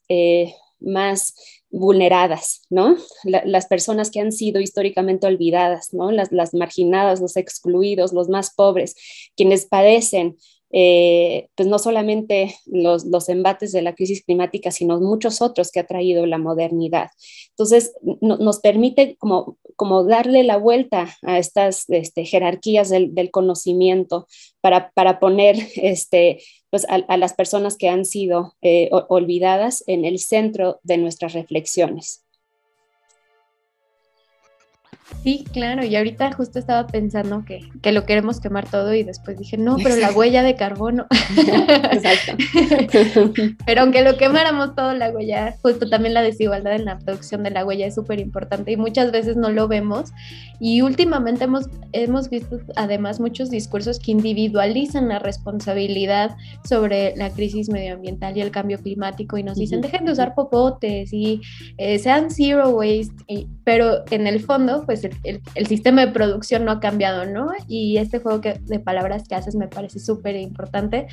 más 0.80 1.36
vulneradas, 1.70 2.62
¿no? 2.70 2.98
las 3.24 3.68
personas 3.68 4.10
que 4.10 4.20
han 4.20 4.32
sido 4.32 4.60
históricamente 4.60 5.28
olvidadas, 5.28 5.94
¿no? 5.94 6.12
Las, 6.12 6.32
las, 6.32 6.54
marginadas, 6.54 7.22
los 7.22 7.38
excluidos, 7.38 8.12
los 8.12 8.28
más 8.28 8.54
pobres, 8.56 8.96
quienes 9.36 9.66
padecen 9.66 10.38
eh, 10.72 11.48
pues 11.56 11.68
no 11.68 11.80
solamente 11.80 12.56
los, 12.68 13.06
los, 13.06 13.28
embates 13.30 13.72
de 13.72 13.82
la 13.82 13.96
crisis 13.96 14.24
climática, 14.24 14.70
sino 14.70 15.00
muchos 15.00 15.42
otros 15.42 15.72
que 15.72 15.80
ha 15.80 15.88
traído 15.88 16.26
la 16.26 16.38
modernidad. 16.38 17.10
Entonces, 17.50 17.94
nos 18.22 18.60
permite 18.60 19.16
como, 19.18 19.58
como 19.76 20.04
darle 20.04 20.44
la 20.44 20.58
vuelta 20.58 21.16
a 21.24 21.40
estas 21.40 21.90
este, 21.90 22.26
jerarquías 22.26 22.90
del, 22.90 23.16
del 23.16 23.32
conocimiento 23.32 24.28
para, 24.62 24.92
para, 24.92 25.20
poner 25.20 25.56
este, 25.76 26.40
pues, 26.70 26.86
a, 26.90 27.18
las 27.18 27.34
personas 27.34 27.76
que 27.76 27.90
han 27.90 28.06
sido 28.06 28.54
eh, 28.62 28.90
olvidadas 28.92 29.84
en 29.88 30.06
el 30.06 30.20
centro 30.20 30.80
de 30.84 30.98
nuestras 30.98 31.34
reflexiones. 31.34 32.24
Sí, 35.24 35.44
claro, 35.52 35.84
y 35.84 35.96
ahorita 35.96 36.32
justo 36.32 36.60
estaba 36.60 36.88
pensando 36.88 37.44
que, 37.44 37.68
que, 37.82 37.92
lo 37.92 38.06
queremos 38.06 38.40
quemar 38.40 38.70
todo 38.70 38.94
y 38.94 39.04
después 39.04 39.38
dije, 39.38 39.58
no, 39.58 39.76
pero 39.84 39.98
la 39.98 40.12
huella 40.12 40.44
de 40.44 40.56
carbono. 40.56 41.08
Exacto. 41.92 42.38
pero 43.66 43.82
aunque 43.82 44.02
lo 44.02 44.18
quemáramos 44.18 44.76
todo, 44.76 44.94
la 44.94 45.10
huella, 45.10 45.56
justo 45.62 45.90
también 45.90 46.14
la 46.14 46.22
desigualdad 46.22 46.76
en 46.76 46.86
la 46.86 47.00
producción 47.00 47.44
de 47.44 47.52
la 47.52 47.66
huella 47.66 47.88
es 47.88 47.96
súper 47.96 48.20
importante 48.20 48.72
y 48.72 48.78
muchas 48.78 49.12
veces 49.12 49.36
no 49.36 49.50
lo 49.50 49.68
vemos. 49.68 50.12
Y 50.62 50.82
últimamente 50.82 51.46
hemos, 51.46 51.66
hemos 51.92 52.30
visto 52.30 52.60
además 52.76 53.20
muchos 53.20 53.50
discursos 53.50 54.00
que 54.00 54.12
individualizan 54.12 55.10
la 55.10 55.20
responsabilidad 55.20 56.36
sobre 56.68 57.16
la 57.16 57.30
crisis 57.30 57.70
medioambiental 57.70 58.38
y 58.38 58.42
el 58.42 58.52
cambio 58.52 58.78
climático 58.80 59.38
y 59.38 59.44
nos 59.44 59.58
dicen, 59.58 59.82
dejen 59.82 60.06
de 60.06 60.14
usar 60.14 60.34
popotes 60.34 61.12
y 61.14 61.42
eh, 61.78 62.00
sean 62.00 62.32
zero 62.32 62.70
waste, 62.70 63.48
pero 63.64 64.04
en 64.12 64.28
el 64.28 64.40
fondo, 64.40 64.84
pues 64.86 64.99
pues 65.02 65.40
el, 65.56 65.68
sistema 65.68 66.06
de 66.06 66.12
producción 66.12 66.66
no 66.66 66.72
ha 66.72 66.80
cambiado, 66.80 67.26
¿no? 67.26 67.50
Y 67.68 67.98
este 67.98 68.20
juego 68.20 68.40
de 68.40 68.80
palabras 68.80 69.28
que 69.28 69.36
haces 69.36 69.56
me 69.56 69.68
parece 69.68 70.00
súper 70.00 70.36
importante. 70.36 71.08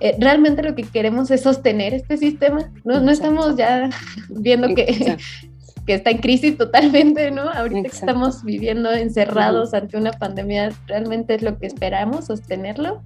Eh, 0.00 0.16
realmente 0.18 0.62
lo 0.62 0.74
que 0.74 0.82
queremos 0.82 1.30
es 1.30 1.42
sostener 1.42 1.94
este 1.94 2.16
sistema, 2.16 2.70
no, 2.84 3.00
no 3.00 3.10
estamos 3.10 3.56
ya 3.56 3.90
viendo 4.28 4.74
que, 4.74 5.16
que 5.86 5.94
está 5.94 6.10
en 6.10 6.18
crisis 6.18 6.56
totalmente, 6.56 7.30
¿no? 7.30 7.42
Ahorita 7.50 7.88
que 7.88 7.96
estamos 7.96 8.44
viviendo 8.44 8.92
encerrados 8.92 9.74
ante 9.74 9.96
una 9.96 10.12
pandemia, 10.12 10.70
¿realmente 10.86 11.34
es 11.34 11.42
lo 11.42 11.58
que 11.58 11.66
esperamos, 11.66 12.26
sostenerlo? 12.26 13.02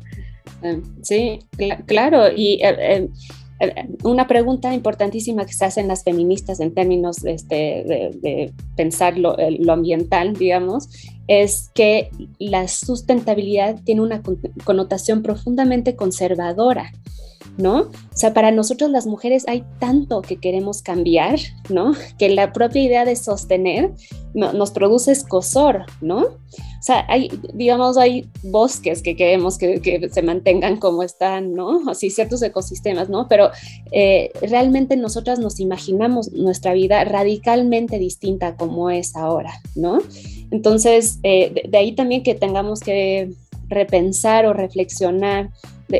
Sí, 1.02 1.40
claro, 1.86 2.30
y 2.34 2.54
eh, 2.62 2.76
eh, 2.78 3.08
una 4.02 4.26
pregunta 4.26 4.74
importantísima 4.74 5.46
que 5.46 5.52
se 5.52 5.64
hacen 5.64 5.88
las 5.88 6.04
feministas 6.04 6.60
en 6.60 6.74
términos 6.74 7.24
este, 7.24 7.54
de, 7.54 8.52
pensar 8.76 9.16
lo, 9.18 9.36
ambiental, 9.72 10.34
digamos, 10.34 10.88
es 11.28 11.70
que 11.74 12.10
la 12.38 12.66
sustentabilidad 12.68 13.80
tiene 13.84 14.00
una 14.00 14.22
connotación 14.64 15.22
profundamente 15.22 15.96
conservadora. 15.96 16.92
¿No? 17.58 17.80
O 17.82 18.16
sea, 18.16 18.32
para 18.34 18.50
nosotros 18.50 18.90
las 18.90 19.06
mujeres 19.06 19.44
hay 19.46 19.64
tanto 19.78 20.22
que 20.22 20.36
queremos 20.36 20.82
cambiar, 20.82 21.38
¿no? 21.68 21.92
Que 22.18 22.28
la 22.28 22.52
propia 22.52 22.82
idea 22.82 23.04
de 23.04 23.16
sostener 23.16 23.92
nos 24.34 24.70
produce 24.70 25.12
escosor, 25.12 25.84
¿no? 26.00 26.20
O 26.82 26.84
sea, 26.84 27.04
hay, 27.08 27.30
digamos, 27.54 27.96
hay 27.96 28.28
bosques 28.42 29.02
que 29.02 29.14
queremos 29.14 29.56
que, 29.56 30.10
se 30.10 30.22
mantengan 30.22 30.78
como 30.78 31.04
están, 31.04 31.52
¿no? 31.52 31.88
Así 31.88 32.10
ciertos 32.10 32.42
ecosistemas, 32.42 33.08
¿no? 33.08 33.28
Pero 33.28 33.50
eh, 33.92 34.32
realmente 34.42 34.96
nosotras 34.96 35.38
nos 35.38 35.60
imaginamos 35.60 36.32
nuestra 36.32 36.72
vida 36.72 37.04
radicalmente 37.04 38.00
distinta 38.00 38.56
como 38.56 38.90
es 38.90 39.14
ahora, 39.14 39.60
¿no? 39.76 40.00
Entonces, 40.50 41.20
eh, 41.22 41.68
de, 41.68 41.78
ahí 41.78 41.92
también 41.92 42.24
que 42.24 42.34
tengamos 42.34 42.80
que 42.80 43.30
repensar 43.68 44.46
o 44.46 44.52
reflexionar 44.52 45.50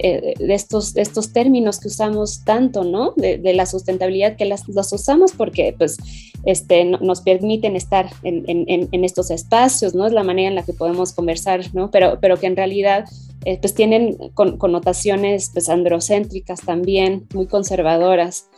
de, 0.00 0.55
estos, 0.55 0.96
estos 0.96 1.33
términos 1.33 1.78
que 1.78 1.88
usamos 1.88 2.44
tanto, 2.44 2.85
¿no? 2.85 3.12
De, 3.16 3.52
la 3.52 3.66
sustentabilidad, 3.66 4.37
que 4.37 4.46
las, 4.46 4.66
los 4.68 4.92
usamos 4.92 5.33
porque, 5.33 5.74
pues, 5.76 5.98
este, 6.44 6.85
nos 6.85 7.20
permiten 7.20 7.76
estar 7.76 8.11
en, 8.22 8.44
en, 8.48 8.88
en, 8.90 9.05
estos 9.05 9.31
espacios, 9.31 9.94
¿no? 9.94 10.07
Es 10.07 10.12
la 10.12 10.24
manera 10.24 10.48
en 10.48 10.55
la 10.55 10.64
que 10.64 10.72
podemos 10.72 11.12
conversar, 11.12 11.62
¿no? 11.74 11.90
Pero, 11.90 12.18
pero 12.20 12.38
que 12.38 12.46
en 12.46 12.57
realidad, 12.57 13.05
eh, 13.44 13.59
pues, 13.61 13.74
tienen 13.74 14.16
connotaciones, 14.35 15.50
pues, 15.52 15.68
androcéntricas 15.68 16.62
también, 16.62 17.26
muy 17.35 17.46
conservadoras. 17.46 18.48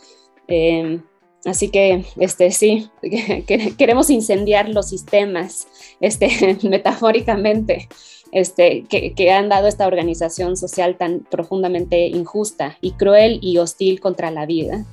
Em, 0.47 1.01
así 1.43 1.69
que, 1.69 2.05
este, 2.17 2.51
sí, 2.51 2.89
queremos 3.77 4.09
incendiar 4.09 4.69
los 4.69 4.87
sistemas, 4.87 5.67
este, 5.99 6.57
metafóricamente 6.63 7.89
este, 8.35 8.83
que, 8.83 9.31
han 9.31 9.47
dado 9.47 9.67
esta 9.67 9.87
organización 9.87 10.57
social 10.57 10.97
tan 10.97 11.21
profundamente 11.21 12.07
injusta 12.07 12.77
y 12.81 12.91
cruel 12.91 13.39
y 13.41 13.59
hostil 13.59 14.01
contra 14.01 14.29
la 14.29 14.45
vida. 14.45 14.83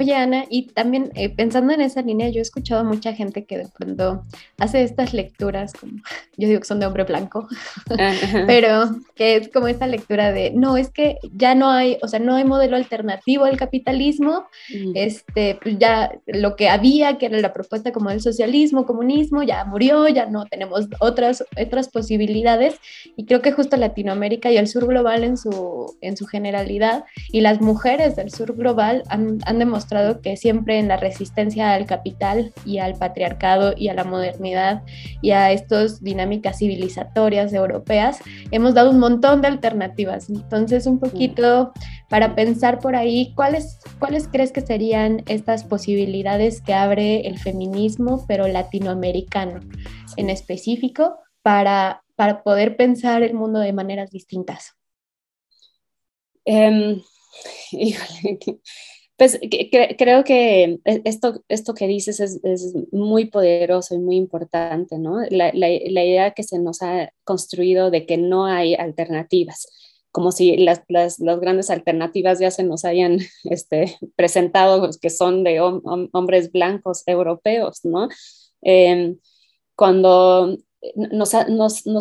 Oye, 0.00 0.14
Ana, 0.14 0.44
y 0.48 0.68
también 0.68 1.10
eh, 1.16 1.28
pensando 1.28 1.72
en 1.72 1.80
esa 1.80 2.02
línea, 2.02 2.28
yo 2.28 2.38
he 2.38 2.42
escuchado 2.42 2.82
a 2.82 2.84
mucha 2.84 3.14
gente 3.14 3.44
que 3.44 3.58
de 3.58 3.66
pronto 3.66 4.22
hace 4.56 4.84
estas 4.84 5.12
lecturas, 5.12 5.72
como 5.72 5.94
yo 6.36 6.46
digo 6.46 6.60
que 6.60 6.66
son 6.66 6.78
de 6.78 6.86
hombre 6.86 7.02
blanco, 7.02 7.48
pero 8.46 8.90
que 9.16 9.34
es 9.36 9.48
como 9.48 9.66
esta 9.66 9.88
lectura 9.88 10.30
de, 10.30 10.52
no, 10.52 10.76
es 10.76 10.90
que 10.90 11.18
ya 11.32 11.56
no 11.56 11.68
hay, 11.70 11.98
o 12.00 12.06
sea, 12.06 12.20
no 12.20 12.36
hay 12.36 12.44
modelo 12.44 12.76
alternativo 12.76 13.44
al 13.44 13.56
capitalismo, 13.56 14.44
este, 14.94 15.58
pues 15.60 15.78
ya 15.80 16.12
lo 16.26 16.54
que 16.54 16.68
había, 16.68 17.18
que 17.18 17.26
era 17.26 17.40
la 17.40 17.52
propuesta 17.52 17.90
como 17.90 18.10
del 18.10 18.20
socialismo, 18.20 18.86
comunismo, 18.86 19.42
ya 19.42 19.64
murió, 19.64 20.06
ya 20.06 20.26
no 20.26 20.44
tenemos 20.44 20.86
otras, 21.00 21.44
otras 21.60 21.88
posibilidades, 21.88 22.76
y 23.16 23.24
creo 23.26 23.42
que 23.42 23.50
justo 23.50 23.76
Latinoamérica 23.76 24.52
y 24.52 24.58
el 24.58 24.68
sur 24.68 24.86
global 24.86 25.24
en 25.24 25.36
su, 25.36 25.96
en 26.02 26.16
su 26.16 26.26
generalidad, 26.26 27.04
y 27.32 27.40
las 27.40 27.60
mujeres 27.60 28.14
del 28.14 28.30
sur 28.30 28.54
global 28.54 29.02
han, 29.08 29.38
han 29.44 29.58
demostrado 29.58 29.87
que 30.22 30.36
siempre 30.36 30.78
en 30.78 30.88
la 30.88 30.96
resistencia 30.96 31.72
al 31.72 31.86
capital 31.86 32.52
y 32.64 32.78
al 32.78 32.94
patriarcado 32.94 33.74
y 33.76 33.88
a 33.88 33.94
la 33.94 34.04
modernidad 34.04 34.82
y 35.22 35.30
a 35.30 35.50
estas 35.50 36.02
dinámicas 36.02 36.58
civilizatorias 36.58 37.52
europeas, 37.52 38.20
hemos 38.50 38.74
dado 38.74 38.90
un 38.90 38.98
montón 38.98 39.40
de 39.40 39.48
alternativas. 39.48 40.28
Entonces, 40.28 40.86
un 40.86 40.98
poquito 40.98 41.72
para 42.08 42.34
pensar 42.34 42.78
por 42.80 42.96
ahí, 42.96 43.32
¿cuáles, 43.34 43.80
cuáles 43.98 44.28
crees 44.28 44.52
que 44.52 44.60
serían 44.60 45.22
estas 45.26 45.64
posibilidades 45.64 46.60
que 46.60 46.74
abre 46.74 47.26
el 47.26 47.38
feminismo, 47.38 48.24
pero 48.26 48.46
latinoamericano 48.46 49.60
en 50.16 50.30
específico, 50.30 51.18
para, 51.42 52.02
para 52.16 52.42
poder 52.42 52.76
pensar 52.76 53.22
el 53.22 53.34
mundo 53.34 53.60
de 53.60 53.72
maneras 53.72 54.10
distintas? 54.10 54.74
Um, 56.44 57.02
híjole, 57.72 58.38
pues 59.18 59.38
creo 59.98 60.22
que 60.22 60.80
e, 60.84 61.02
esto, 61.04 61.42
esto 61.48 61.74
que 61.74 61.88
dices 61.88 62.20
es, 62.20 62.38
es, 62.44 62.72
muy 62.92 63.26
poderoso 63.26 63.96
y 63.96 63.98
muy 63.98 64.16
importante, 64.16 64.96
¿no? 64.96 65.20
La, 65.30 65.50
la, 65.52 65.68
la, 65.68 66.04
idea 66.04 66.30
que 66.34 66.44
se 66.44 66.60
nos 66.60 66.82
ha 66.82 67.12
construido 67.24 67.90
de 67.90 68.06
que 68.06 68.16
no 68.16 68.46
hay 68.46 68.76
alternativas, 68.76 69.66
como 70.12 70.30
si 70.30 70.56
las, 70.58 70.82
las, 70.88 71.18
las 71.18 71.40
grandes 71.40 71.68
alternativas 71.68 72.38
ya 72.38 72.52
se 72.52 72.62
nos 72.62 72.84
hayan 72.84 73.18
este, 73.44 73.98
presentado, 74.14 74.80
pues, 74.80 74.98
que 74.98 75.10
son 75.10 75.42
de 75.42 75.60
hombres 75.60 76.52
blancos 76.52 77.02
europeos, 77.06 77.80
¿no? 77.84 78.08
Em, 78.62 79.18
cuando 79.74 80.56
nos, 80.94 81.34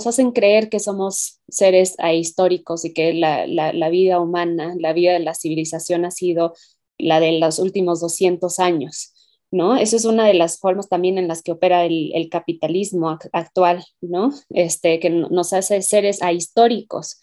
hacen 0.08 0.32
creer 0.32 0.70
que 0.70 0.80
somos 0.80 1.42
seres 1.48 1.96
ahistóricos 1.98 2.86
y 2.86 2.94
que 2.94 3.14
la, 3.14 3.48
la, 3.48 3.90
vida 3.90 4.20
humana, 4.20 4.76
la 4.78 4.94
vida 4.94 5.14
de 5.14 5.20
la 5.20 5.34
civilización 5.34 6.06
ha 6.06 6.12
sido 6.12 6.54
la 6.98 7.20
de 7.20 7.40
los 7.40 7.60
últimos 7.60 8.02
200 8.02 8.60
años, 8.60 9.14
¿no? 9.52 9.78
Eso 9.78 9.96
es 9.96 10.06
una 10.06 10.28
de 10.28 10.34
las 10.34 10.60
formas 10.60 10.90
también 10.90 11.18
en 11.18 11.28
las 11.28 11.42
que 11.42 11.52
opera 11.52 11.86
el, 11.86 12.28
capitalismo 12.30 13.18
actual, 13.32 13.84
¿no? 14.02 14.32
Este, 14.50 15.00
que 15.00 15.10
nos 15.10 15.54
hace 15.54 15.82
seres 15.82 16.22
ahistóricos, 16.22 17.20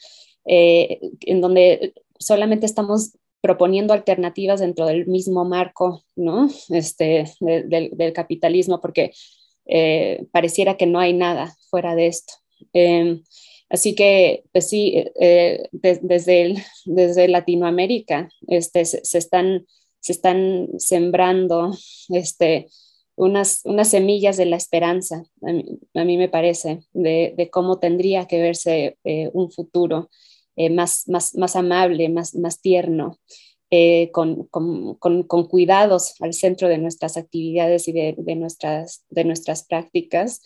eh, 0.46 1.00
en 1.20 1.40
donde 1.40 1.94
solamente 2.18 2.66
estamos 2.66 3.12
proponiendo 3.40 3.92
alternativas 3.92 4.60
dentro 4.60 4.86
del 4.86 5.06
mismo 5.06 5.44
marco, 5.44 6.02
¿no? 6.16 6.48
Este, 6.70 7.26
del 7.40 8.12
capitalismo, 8.14 8.80
porque 8.80 9.12
eh, 9.66 10.26
pareciera 10.32 10.76
que 10.76 10.86
no 10.86 10.98
hay 10.98 11.12
nada 11.12 11.54
fuera 11.70 11.94
de 11.94 12.06
esto. 12.06 12.34
Em, 12.72 13.22
Así 13.74 13.96
que, 13.96 14.44
pues 14.52 14.68
sí, 14.68 14.94
eh, 14.94 15.12
eh, 15.20 15.68
desde, 15.72 16.54
desde 16.84 17.26
Latinoamérica 17.26 18.28
este, 18.46 18.84
se, 18.84 19.18
están, 19.18 19.66
se 19.98 20.12
están 20.12 20.68
sembrando 20.78 21.72
este, 22.10 22.68
unas, 23.16 23.62
unas 23.64 23.88
semillas 23.88 24.36
de 24.36 24.46
la 24.46 24.54
esperanza, 24.54 25.24
a 25.42 26.04
mí, 26.04 26.16
me 26.16 26.28
parece, 26.28 26.82
de, 26.92 27.48
cómo 27.50 27.80
tendría 27.80 28.26
que 28.26 28.40
verse 28.40 28.96
eh, 29.02 29.30
un 29.32 29.50
futuro 29.50 30.08
más, 30.70 31.08
más, 31.08 31.34
más 31.34 31.56
amable, 31.56 32.08
más, 32.10 32.36
más 32.36 32.60
tierno. 32.60 33.18
con, 34.12 34.46
con, 34.50 35.24
con, 35.24 35.48
cuidados 35.48 36.14
al 36.20 36.32
centro 36.32 36.68
de 36.68 36.78
nuestras 36.78 37.16
actividades 37.16 37.88
y 37.88 37.92
de, 37.92 38.14
de 38.16 38.36
nuestras, 38.36 39.04
de 39.10 39.24
nuestras 39.24 39.64
prácticas, 39.66 40.42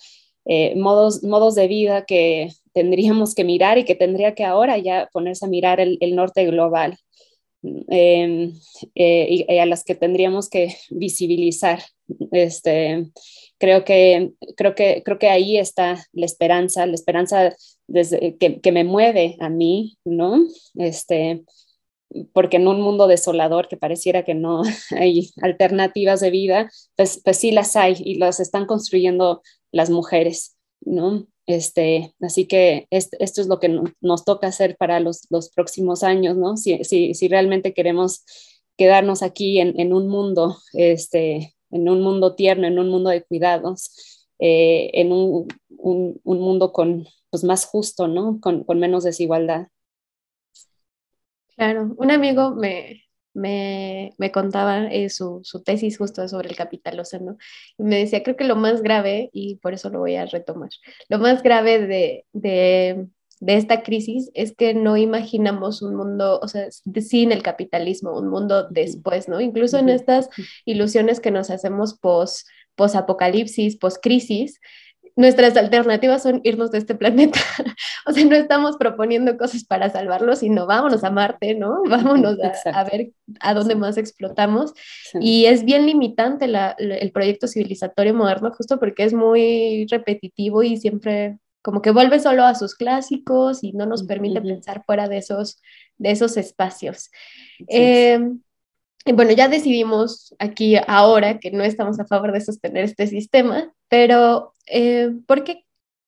modos, 0.76 1.22
modos 1.22 1.54
de 1.54 1.68
vida 1.68 2.04
que 2.06 2.48
tendríamos 2.72 3.34
que 3.34 3.44
mirar 3.44 3.76
y 3.78 3.84
que 3.84 3.94
tendría 3.94 4.34
que 4.34 4.44
ahora 4.44 4.78
ya 4.78 5.08
ponerse 5.12 5.44
a 5.44 5.48
mirar 5.48 5.80
el, 5.80 5.98
norte 6.14 6.46
global 6.46 6.96
em, 7.88 8.52
eh, 8.94 9.44
y, 9.48 9.58
a 9.58 9.66
las 9.66 9.84
que 9.84 9.94
tendríamos 9.94 10.48
que 10.48 10.76
visibilizar. 10.90 11.82
Este, 12.32 13.10
creo, 13.58 13.84
que, 13.84 14.32
creo, 14.56 14.74
que, 14.74 15.02
creo 15.04 15.18
que 15.18 15.28
ahí 15.28 15.58
está 15.58 16.06
la 16.12 16.26
esperanza, 16.26 16.86
la 16.86 16.94
esperanza 16.94 17.54
desde, 17.88 18.36
que, 18.36 18.60
que, 18.60 18.72
me 18.72 18.84
mueve 18.84 19.36
a 19.40 19.48
mí, 19.48 19.98
¿no? 20.04 20.46
Este, 20.76 21.44
porque 22.32 22.56
en 22.56 22.68
un 22.68 22.80
mundo 22.80 23.06
desolador 23.06 23.68
que 23.68 23.76
pareciera 23.76 24.24
que 24.24 24.34
no 24.34 24.62
hay 24.98 25.30
alternativas 25.42 26.20
de 26.20 26.30
vida, 26.30 26.70
pues, 26.96 27.20
pues 27.24 27.36
sí 27.36 27.50
las 27.50 27.76
hay 27.76 27.96
y 27.98 28.16
las 28.16 28.40
están 28.40 28.66
construyendo 28.66 29.42
las 29.72 29.90
mujeres, 29.90 30.56
¿no? 30.80 31.26
Este, 31.46 32.14
así 32.20 32.46
que 32.46 32.86
esto 32.90 33.16
es 33.40 33.46
lo 33.46 33.58
que 33.58 33.80
nos 34.02 34.24
toca 34.26 34.48
hacer 34.48 34.76
para 34.76 35.00
los, 35.00 35.26
los 35.30 35.48
próximos 35.50 36.02
años, 36.02 36.36
¿no? 36.36 36.58
Si, 36.58 36.84
si, 36.84 37.14
si, 37.14 37.28
realmente 37.28 37.72
queremos 37.72 38.22
quedarnos 38.76 39.22
aquí 39.22 39.58
en, 39.58 39.78
en, 39.80 39.94
un 39.94 40.08
mundo, 40.08 40.58
este, 40.74 41.54
en 41.70 41.88
un 41.88 42.02
mundo 42.02 42.34
tierno, 42.34 42.66
en 42.66 42.78
un 42.78 42.90
mundo 42.90 43.08
de 43.08 43.24
cuidados, 43.24 44.26
eh, 44.38 44.90
en 44.92 45.10
un, 45.10 45.48
un, 45.70 46.20
un, 46.22 46.38
mundo 46.38 46.70
con, 46.72 47.06
pues, 47.30 47.44
más 47.44 47.64
justo, 47.64 48.08
¿no? 48.08 48.40
Con, 48.42 48.64
con 48.64 48.78
menos 48.78 49.04
desigualdad. 49.04 49.68
Claro, 51.58 51.92
un 51.96 52.10
amigo 52.12 52.54
me, 52.54 53.02
me, 53.34 54.14
me 54.16 54.30
contaba 54.30 54.86
eh, 54.92 55.10
su, 55.10 55.40
su, 55.42 55.60
tesis 55.64 55.98
justo 55.98 56.28
sobre 56.28 56.48
el 56.48 56.54
capital 56.56 57.00
océano 57.00 57.36
y 57.76 57.82
me 57.82 57.98
decía, 57.98 58.22
creo 58.22 58.36
que 58.36 58.44
lo 58.44 58.54
más 58.54 58.80
grave, 58.80 59.28
y 59.32 59.56
por 59.56 59.74
eso 59.74 59.90
lo 59.90 59.98
voy 59.98 60.14
a 60.14 60.26
retomar, 60.26 60.70
lo 61.08 61.18
más 61.18 61.42
grave 61.42 61.84
de, 61.84 62.26
de, 62.32 63.08
de 63.40 63.56
esta 63.56 63.82
crisis 63.82 64.30
es 64.34 64.54
que 64.54 64.72
no 64.72 64.96
imaginamos 64.96 65.82
un 65.82 65.96
mundo, 65.96 66.38
o 66.40 66.46
sea, 66.46 66.68
sin 66.70 67.32
el 67.32 67.42
capitalismo, 67.42 68.16
un 68.16 68.28
mundo 68.28 68.68
después, 68.70 69.28
¿no? 69.28 69.40
Incluso 69.40 69.78
en 69.78 69.88
estas 69.88 70.28
ilusiones 70.64 71.18
que 71.18 71.32
nos 71.32 71.50
hacemos 71.50 71.98
post, 71.98 72.46
post 72.76 72.94
apocalipsis, 72.94 73.76
post 73.78 73.98
crisis, 74.00 74.60
nuestras 75.18 75.56
alternativas 75.56 76.22
son 76.22 76.40
irnos 76.44 76.70
de 76.70 76.78
este 76.78 76.94
planeta. 76.94 77.40
o 78.06 78.12
sea, 78.12 78.24
no 78.24 78.36
estamos 78.36 78.76
proponiendo 78.76 79.36
cosas 79.36 79.64
para 79.64 79.90
salvarlo, 79.90 80.36
sino 80.36 80.64
vámonos 80.64 81.02
a 81.02 81.10
Marte, 81.10 81.56
¿no? 81.56 81.82
Vámonos 81.88 82.38
a, 82.72 82.84
ver 82.84 83.10
a 83.40 83.52
dónde 83.52 83.74
más 83.74 83.98
explotamos. 83.98 84.74
Y 85.20 85.46
es 85.46 85.64
bien 85.64 85.86
limitante 85.86 86.46
el 86.78 87.10
proyecto 87.10 87.48
civilizatorio 87.48 88.14
moderno, 88.14 88.52
justo 88.52 88.78
porque 88.78 89.02
es 89.02 89.12
muy 89.12 89.88
repetitivo 89.90 90.62
y 90.62 90.76
siempre 90.76 91.38
como 91.62 91.82
que 91.82 91.90
vuelve 91.90 92.20
solo 92.20 92.44
a 92.44 92.54
sus 92.54 92.76
clásicos 92.76 93.64
y 93.64 93.72
no 93.72 93.86
nos 93.86 94.04
permite 94.04 94.40
pensar 94.40 94.84
fuera 94.86 95.08
de 95.08 95.18
esos, 95.18 95.60
de 95.96 96.12
esos 96.12 96.36
espacios. 96.36 97.10
Em, 97.66 98.40
bueno, 99.04 99.32
ya 99.32 99.48
decidimos 99.48 100.32
aquí 100.38 100.76
ahora 100.86 101.40
que 101.40 101.50
no 101.50 101.64
estamos 101.64 101.98
a 101.98 102.06
favor 102.06 102.30
de 102.30 102.40
sostener 102.40 102.84
este 102.84 103.08
sistema, 103.08 103.74
pero 103.88 104.54
eh, 104.66 105.10
¿por, 105.26 105.44
qué, 105.44 105.64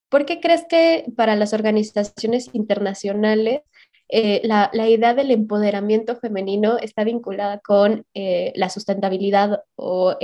¿por, 0.09 0.27
qué, 0.27 0.40
crees 0.40 0.64
que 0.69 1.07
para 1.16 1.37
las 1.37 1.53
organizaciones 1.53 2.51
internacionales 2.53 3.62
eh, 4.09 4.40
la, 4.45 4.71
la, 4.73 4.88
idea 4.88 5.14
del 5.14 5.31
empoderamiento 5.31 6.16
femenino 6.16 6.79
está 6.79 7.05
vinculada 7.05 7.61
con 7.61 8.05
eh, 8.14 8.53
la 8.57 8.69
sustentabilidad 8.69 9.62
o 9.77 10.16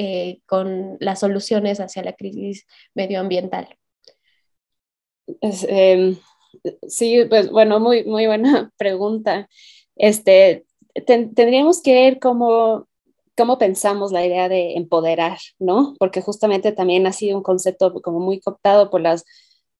con 0.47 0.97
las 0.99 1.21
soluciones 1.21 1.79
hacia 1.79 2.03
la 2.03 2.15
crisis 2.15 2.67
medioambiental? 2.95 3.69
Em, 5.41 6.17
sí, 6.89 7.25
pues 7.29 7.51
bueno, 7.51 7.81
muy, 7.81 8.05
muy 8.05 8.27
buena 8.27 8.73
pregunta. 8.77 9.49
Este, 9.95 10.67
tendríamos 11.07 11.83
que 11.83 11.95
ver 11.95 12.19
cómo, 12.19 12.89
cómo 13.37 13.59
pensamos 13.59 14.13
la 14.13 14.25
idea 14.27 14.49
de 14.49 14.75
empoderar, 14.75 15.39
¿no? 15.59 15.95
Porque 15.99 16.23
justamente 16.23 16.73
también 16.73 17.07
ha 17.07 17.13
sido 17.13 17.37
un 17.37 17.43
concepto 17.43 17.93
como 18.03 18.21
muy 18.21 18.41
cooptado 18.41 18.91
por 18.91 19.01
las 19.01 19.25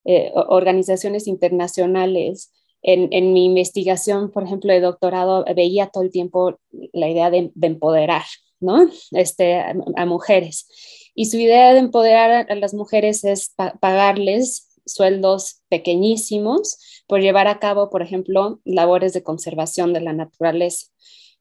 eh, 0.05 0.31
organizaciones 0.35 1.27
internacionales. 1.27 2.53
En, 2.83 3.33
mi 3.33 3.43
investigación, 3.45 4.31
por 4.31 4.43
ejemplo, 4.43 4.71
de 4.71 4.79
doctorado, 4.79 5.43
veía 5.55 5.87
todo 5.87 6.03
el 6.03 6.11
tiempo 6.11 6.57
la 6.93 7.09
idea 7.09 7.29
de, 7.29 7.51
empoderar, 7.61 8.23
¿no? 8.61 8.87
Este, 9.11 9.59
a, 9.59 10.05
mujeres. 10.05 10.67
Y 11.13 11.25
su 11.25 11.37
idea 11.37 11.73
de 11.73 11.79
empoderar 11.79 12.49
a 12.49 12.55
las 12.55 12.73
mujeres 12.73 13.25
es 13.25 13.53
pagarles 13.81 14.67
sueldos 14.85 15.63
pequeñísimos 15.67 17.03
por 17.07 17.19
llevar 17.19 17.47
a 17.47 17.59
cabo, 17.59 17.89
por 17.89 18.01
ejemplo, 18.01 18.61
labores 18.63 19.13
de 19.13 19.23
conservación 19.23 19.93
de 19.93 20.01
la 20.01 20.13
naturaleza. 20.13 20.87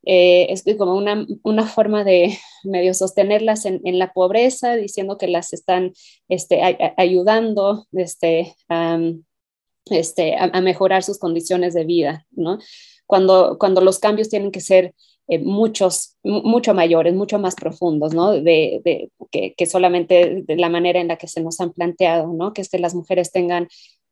Eh, 0.08 0.46
es 0.50 0.64
como 0.78 0.94
una, 0.94 1.26
una, 1.42 1.66
forma 1.66 2.04
de 2.04 2.38
medio 2.64 2.94
sostenerlas 2.94 3.66
en, 3.66 3.80
en, 3.84 3.98
la 3.98 4.12
pobreza, 4.12 4.76
diciendo 4.76 5.18
que 5.18 5.26
las 5.26 5.52
están 5.52 5.92
este, 6.28 6.62
ayudando 6.96 7.86
este, 7.92 8.54
este, 9.90 10.36
a, 10.36 10.60
mejorar 10.60 11.02
sus 11.02 11.18
condiciones 11.18 11.74
de 11.74 11.84
vida, 11.84 12.24
¿no? 12.30 12.58
Cuando, 13.06 13.56
cuando 13.58 13.80
los 13.80 13.98
cambios 13.98 14.28
tienen 14.28 14.52
que 14.52 14.60
ser 14.60 14.94
eh, 15.28 15.40
muchos, 15.40 16.16
mucho 16.22 16.72
mayores, 16.72 17.12
mucho 17.14 17.40
más 17.40 17.56
profundos, 17.56 18.14
¿no? 18.14 18.30
De, 18.30 18.80
de 18.84 19.10
que, 19.32 19.54
que, 19.56 19.66
solamente 19.66 20.44
de 20.46 20.56
la 20.56 20.68
manera 20.68 21.00
en 21.00 21.08
la 21.08 21.16
que 21.16 21.26
se 21.26 21.40
nos 21.40 21.60
han 21.60 21.72
planteado, 21.72 22.32
¿no? 22.32 22.52
Que 22.52 22.62
es 22.62 22.68
que 22.68 22.78
las 22.78 22.94
mujeres 22.94 23.32
tengan 23.32 23.66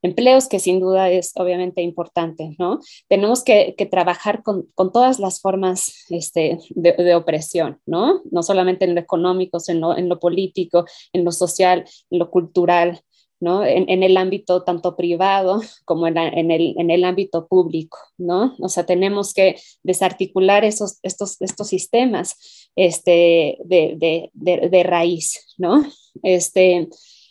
empleos, 0.05 0.49
que 0.49 0.61
sin 0.61 0.81
duda 0.81 1.11
es 1.11 1.33
obviamente 1.35 1.81
importante, 1.81 2.55
¿no? 2.59 2.81
Tenemos 3.09 3.43
que, 3.43 3.75
trabajar 3.91 4.43
con, 4.43 4.69
todas 4.93 5.19
las 5.19 5.41
formas 5.41 6.05
este, 6.11 6.59
de, 6.71 7.15
opresión, 7.15 7.81
¿no? 7.87 8.21
No 8.31 8.43
solamente 8.43 8.85
en 8.85 8.95
lo 8.95 9.01
económico, 9.01 9.59
sino 9.61 9.97
en 9.97 10.11
lo 10.11 10.21
político, 10.21 10.85
en 11.15 11.25
lo 11.25 11.33
social, 11.33 11.87
en 12.11 12.19
lo 12.19 12.31
cultural, 12.31 13.01
¿no? 13.41 13.65
En, 13.65 14.03
el 14.03 14.17
ámbito 14.19 14.63
tanto 14.63 14.95
privado 14.95 15.63
como 15.87 16.07
en, 16.07 16.19
el, 16.19 16.75
en, 16.79 16.91
el, 16.91 17.05
ámbito 17.05 17.47
público, 17.47 17.97
¿no? 18.19 18.55
O 18.61 18.69
sea, 18.69 18.85
tenemos 18.85 19.33
que 19.33 19.57
desarticular 19.83 20.67
esos, 20.67 20.99
estos, 21.03 21.41
estos 21.41 21.69
sistemas 21.69 22.69
este, 22.77 23.57
de, 23.65 24.31
de, 24.35 24.83
raíz, 24.83 25.55
¿no? 25.57 25.83
Este, 26.23 26.89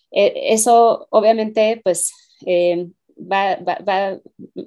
e, 0.10 0.54
eso 0.54 1.08
obviamente, 1.12 1.80
pues, 1.84 2.12
eh, 2.46 2.88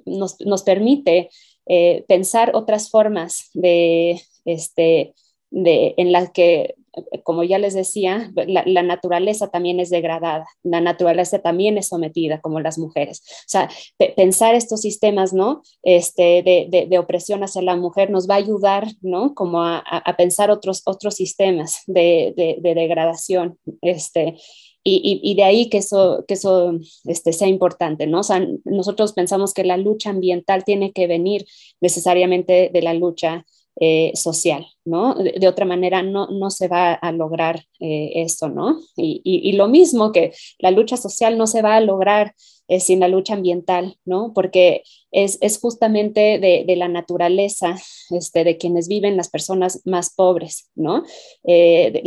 nos, 0.05 0.39
nos, 0.41 0.63
permite 0.63 1.29
eh, 1.65 2.05
pensar 2.07 2.51
otras 2.53 2.89
formas 2.89 3.49
de, 3.53 4.21
este, 4.45 5.13
de, 5.49 5.93
en 5.97 6.11
las 6.11 6.31
que, 6.31 6.75
como 7.23 7.43
ya 7.43 7.59
les 7.59 7.73
decía, 7.73 8.31
la, 8.35 8.83
naturaleza 8.83 9.49
también 9.49 9.79
es 9.79 9.89
degradada, 9.89 10.47
la 10.63 10.81
naturaleza 10.81 11.39
también 11.39 11.77
es 11.77 11.89
sometida, 11.89 12.41
como 12.41 12.59
las 12.59 12.77
mujeres. 12.77 13.21
O 13.21 13.49
sea, 13.49 13.69
pensar 14.15 14.55
estos 14.55 14.81
sistemas, 14.81 15.33
¿no? 15.33 15.61
Este, 15.83 16.41
de, 16.43 16.87
de, 16.87 16.99
opresión 16.99 17.43
hacia 17.43 17.61
la 17.61 17.75
mujer 17.75 18.09
nos 18.09 18.29
va 18.29 18.35
a 18.35 18.37
ayudar, 18.37 18.87
¿no? 19.01 19.35
Como 19.35 19.61
a, 19.61 19.77
a 19.79 20.17
pensar 20.17 20.49
otros, 20.49 20.81
otros 20.85 21.15
sistemas 21.15 21.83
de, 21.85 22.33
degradación, 22.61 23.59
este, 23.81 24.37
y, 24.83 25.35
de 25.35 25.43
ahí 25.43 25.69
que 25.69 25.79
eso, 25.79 26.23
que 26.27 26.35
eso 26.35 26.79
este, 27.05 27.33
sea 27.33 27.47
importante, 27.47 28.07
¿no? 28.07 28.21
O 28.21 28.23
sea, 28.23 28.45
nosotros 28.63 29.11
pensamos 29.11 29.53
que 29.53 29.65
la 29.65 29.75
lucha 29.75 30.11
ambiental 30.11 30.63
tiene 30.63 30.93
que 30.93 31.07
venir 31.07 31.45
necesariamente 31.81 32.69
de 32.73 32.81
la 32.81 32.93
lucha 32.93 33.45
eh, 33.79 34.11
social, 34.15 34.65
¿no? 34.87 35.15
De, 35.15 35.47
otra 35.47 35.65
manera 35.65 36.01
no, 36.01 36.27
no 36.27 36.49
se 36.49 36.67
va 36.67 36.93
a 36.93 37.11
lograr 37.11 37.65
eh, 37.79 38.11
esto, 38.15 38.47
¿no? 38.47 38.79
Y, 38.95 39.21
y, 39.23 39.51
lo 39.53 39.67
mismo 39.67 40.11
que 40.11 40.33
la 40.59 40.71
lucha 40.71 40.95
social 40.97 41.37
no 41.37 41.45
se 41.45 41.61
va 41.61 41.75
a 41.75 41.81
lograr 41.81 42.33
eh, 42.69 42.79
sin 42.79 42.99
la 42.99 43.07
lucha 43.07 43.33
ambiental, 43.33 43.97
¿no? 44.05 44.33
Porque 44.33 44.83
es, 45.11 45.37
es 45.41 45.59
justamente 45.59 46.39
de, 46.39 46.63
de, 46.65 46.75
la 46.75 46.87
naturaleza, 46.87 47.77
este, 48.09 48.43
de 48.43 48.57
quienes 48.57 48.87
viven 48.87 49.17
las 49.17 49.29
personas 49.29 49.81
más 49.85 50.13
pobres, 50.13 50.69
¿no? 50.75 51.03
Eh, 51.45 52.01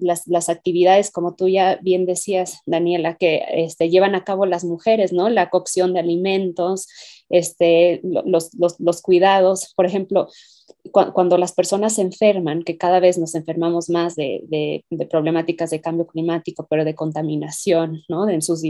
las, 0.00 0.26
las, 0.26 0.48
actividades, 0.48 1.10
como 1.10 1.34
tú 1.34 1.48
ya 1.48 1.78
bien 1.82 2.06
decías, 2.06 2.60
Daniela, 2.66 3.16
que 3.16 3.42
este, 3.50 3.88
llevan 3.88 4.14
a 4.14 4.24
cabo 4.24 4.46
las 4.46 4.64
mujeres, 4.64 5.12
¿no? 5.12 5.28
La 5.28 5.50
cocción 5.50 5.92
de 5.92 6.00
alimentos, 6.00 6.88
este, 7.28 8.00
los, 8.02 8.54
los, 8.54 8.78
los 8.78 9.02
cuidados, 9.02 9.72
por 9.74 9.86
ejemplo, 9.86 10.28
cuando 10.92 11.38
las 11.38 11.52
personas 11.52 11.94
se 11.94 12.02
enferman, 12.16 12.62
que 12.62 12.76
cada 12.76 13.00
vez 13.00 13.18
nos 13.18 13.34
enfermamos 13.34 13.90
más 13.90 14.16
de, 14.16 14.84
problemáticas 15.10 15.70
de 15.70 15.80
cambio 15.80 16.06
climático, 16.06 16.66
pero 16.68 16.84
de 16.84 16.94
contaminación, 16.94 18.02
¿no? 18.08 18.28
En 18.28 18.42
sus 18.42 18.62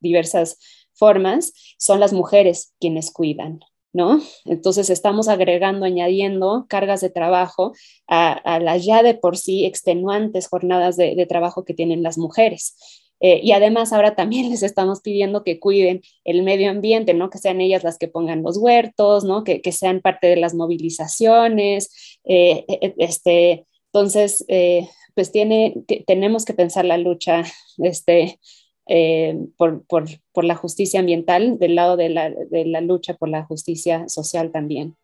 diversas 0.00 0.58
formas, 0.92 1.52
son 1.78 2.00
las 2.00 2.12
mujeres 2.12 2.74
quienes 2.80 3.10
cuidan, 3.10 3.60
¿no? 3.92 4.20
Entonces 4.44 4.90
estamos 4.90 5.28
agregando, 5.28 5.86
añadiendo 5.86 6.66
cargas 6.68 7.00
de 7.00 7.10
trabajo 7.10 7.72
a, 8.06 8.58
las 8.60 8.84
ya 8.84 9.02
de 9.02 9.14
por 9.14 9.36
sí 9.36 9.64
extenuantes 9.64 10.48
jornadas 10.48 10.96
de, 10.96 11.26
trabajo 11.28 11.64
que 11.64 11.74
tienen 11.74 12.02
las 12.02 12.18
mujeres. 12.18 13.03
Eh, 13.20 13.40
y 13.42 13.52
además 13.52 13.92
ahora 13.92 14.14
también 14.14 14.48
les 14.50 14.62
estamos 14.62 15.00
pidiendo 15.00 15.44
que 15.44 15.60
cuiden 15.60 16.02
el 16.24 16.42
medio 16.42 16.70
ambiente, 16.70 17.14
¿no? 17.14 17.30
Que 17.30 17.38
sean 17.38 17.60
ellas 17.60 17.84
las 17.84 17.98
que 17.98 18.08
pongan 18.08 18.42
los 18.42 18.58
huertos, 18.58 19.24
¿no? 19.24 19.44
Que, 19.44 19.60
sean 19.72 20.00
parte 20.00 20.26
de 20.26 20.36
las 20.36 20.54
movilizaciones. 20.54 22.18
Eh, 22.24 22.64
e, 22.68 22.94
este, 22.98 23.66
entonces, 23.92 24.44
eh, 24.48 24.88
pues 25.14 25.32
tiene, 25.32 25.74
tenemos 26.06 26.44
que 26.44 26.54
pensar 26.54 26.84
la 26.84 26.98
lucha 26.98 27.44
este, 27.78 28.40
por, 29.56 29.86
por, 29.86 30.06
por, 30.32 30.44
la 30.44 30.56
justicia 30.56 31.00
ambiental, 31.00 31.58
del 31.58 31.76
lado 31.76 31.96
de 31.96 32.08
la, 32.10 32.30
de 32.30 32.64
la 32.66 32.80
lucha 32.80 33.14
por 33.14 33.28
la 33.28 33.44
justicia 33.44 34.08
social 34.08 34.50
también. 34.50 34.96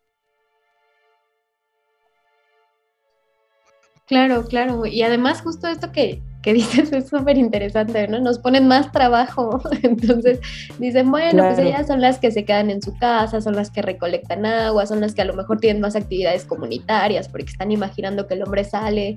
Claro, 4.11 4.45
claro. 4.45 4.85
Y 4.85 5.03
además 5.03 5.39
justo 5.39 5.67
esto 5.67 5.93
que, 5.93 6.21
que 6.41 6.51
dices 6.61 6.91
es 6.91 7.07
súper 7.07 7.37
interesante, 7.37 8.09
¿no? 8.09 8.19
Nos 8.19 8.39
ponen 8.39 8.67
más 8.67 8.91
trabajo. 8.91 9.61
Entonces 9.83 10.41
dicen, 10.79 11.09
bueno, 11.09 11.41
pues 11.45 11.59
ellas 11.59 11.87
son 11.87 12.01
las 12.01 12.19
que 12.19 12.29
se 12.29 12.43
quedan 12.43 12.69
en 12.69 12.81
su 12.81 12.93
casa, 12.97 13.39
son 13.39 13.55
las 13.55 13.71
que 13.71 13.81
recolectan 13.81 14.45
agua, 14.45 14.85
son 14.85 14.99
las 14.99 15.15
que 15.15 15.21
a 15.21 15.25
lo 15.25 15.33
mejor 15.33 15.61
tienen 15.61 15.81
más 15.81 15.95
actividades 15.95 16.43
comunitarias 16.43 17.29
porque 17.29 17.45
están 17.45 17.71
imaginando 17.71 18.27
que 18.27 18.33
el 18.33 18.43
hombre 18.43 18.65
sale 18.65 19.15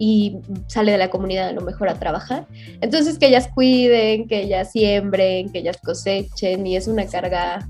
y 0.00 0.38
sale 0.66 0.90
de 0.90 0.98
la 0.98 1.08
comunidad 1.08 1.50
a 1.50 1.52
lo 1.52 1.60
mejor 1.60 1.88
a 1.88 1.94
trabajar. 1.94 2.48
Entonces 2.80 3.20
que 3.20 3.28
ellas 3.28 3.48
cuiden, 3.54 4.26
que 4.26 4.42
ellas 4.42 4.72
siembren, 4.72 5.52
que 5.52 5.60
ellas 5.60 5.78
cosechen 5.80 6.66
y 6.66 6.74
es 6.74 6.88
una 6.88 7.06
carga 7.06 7.68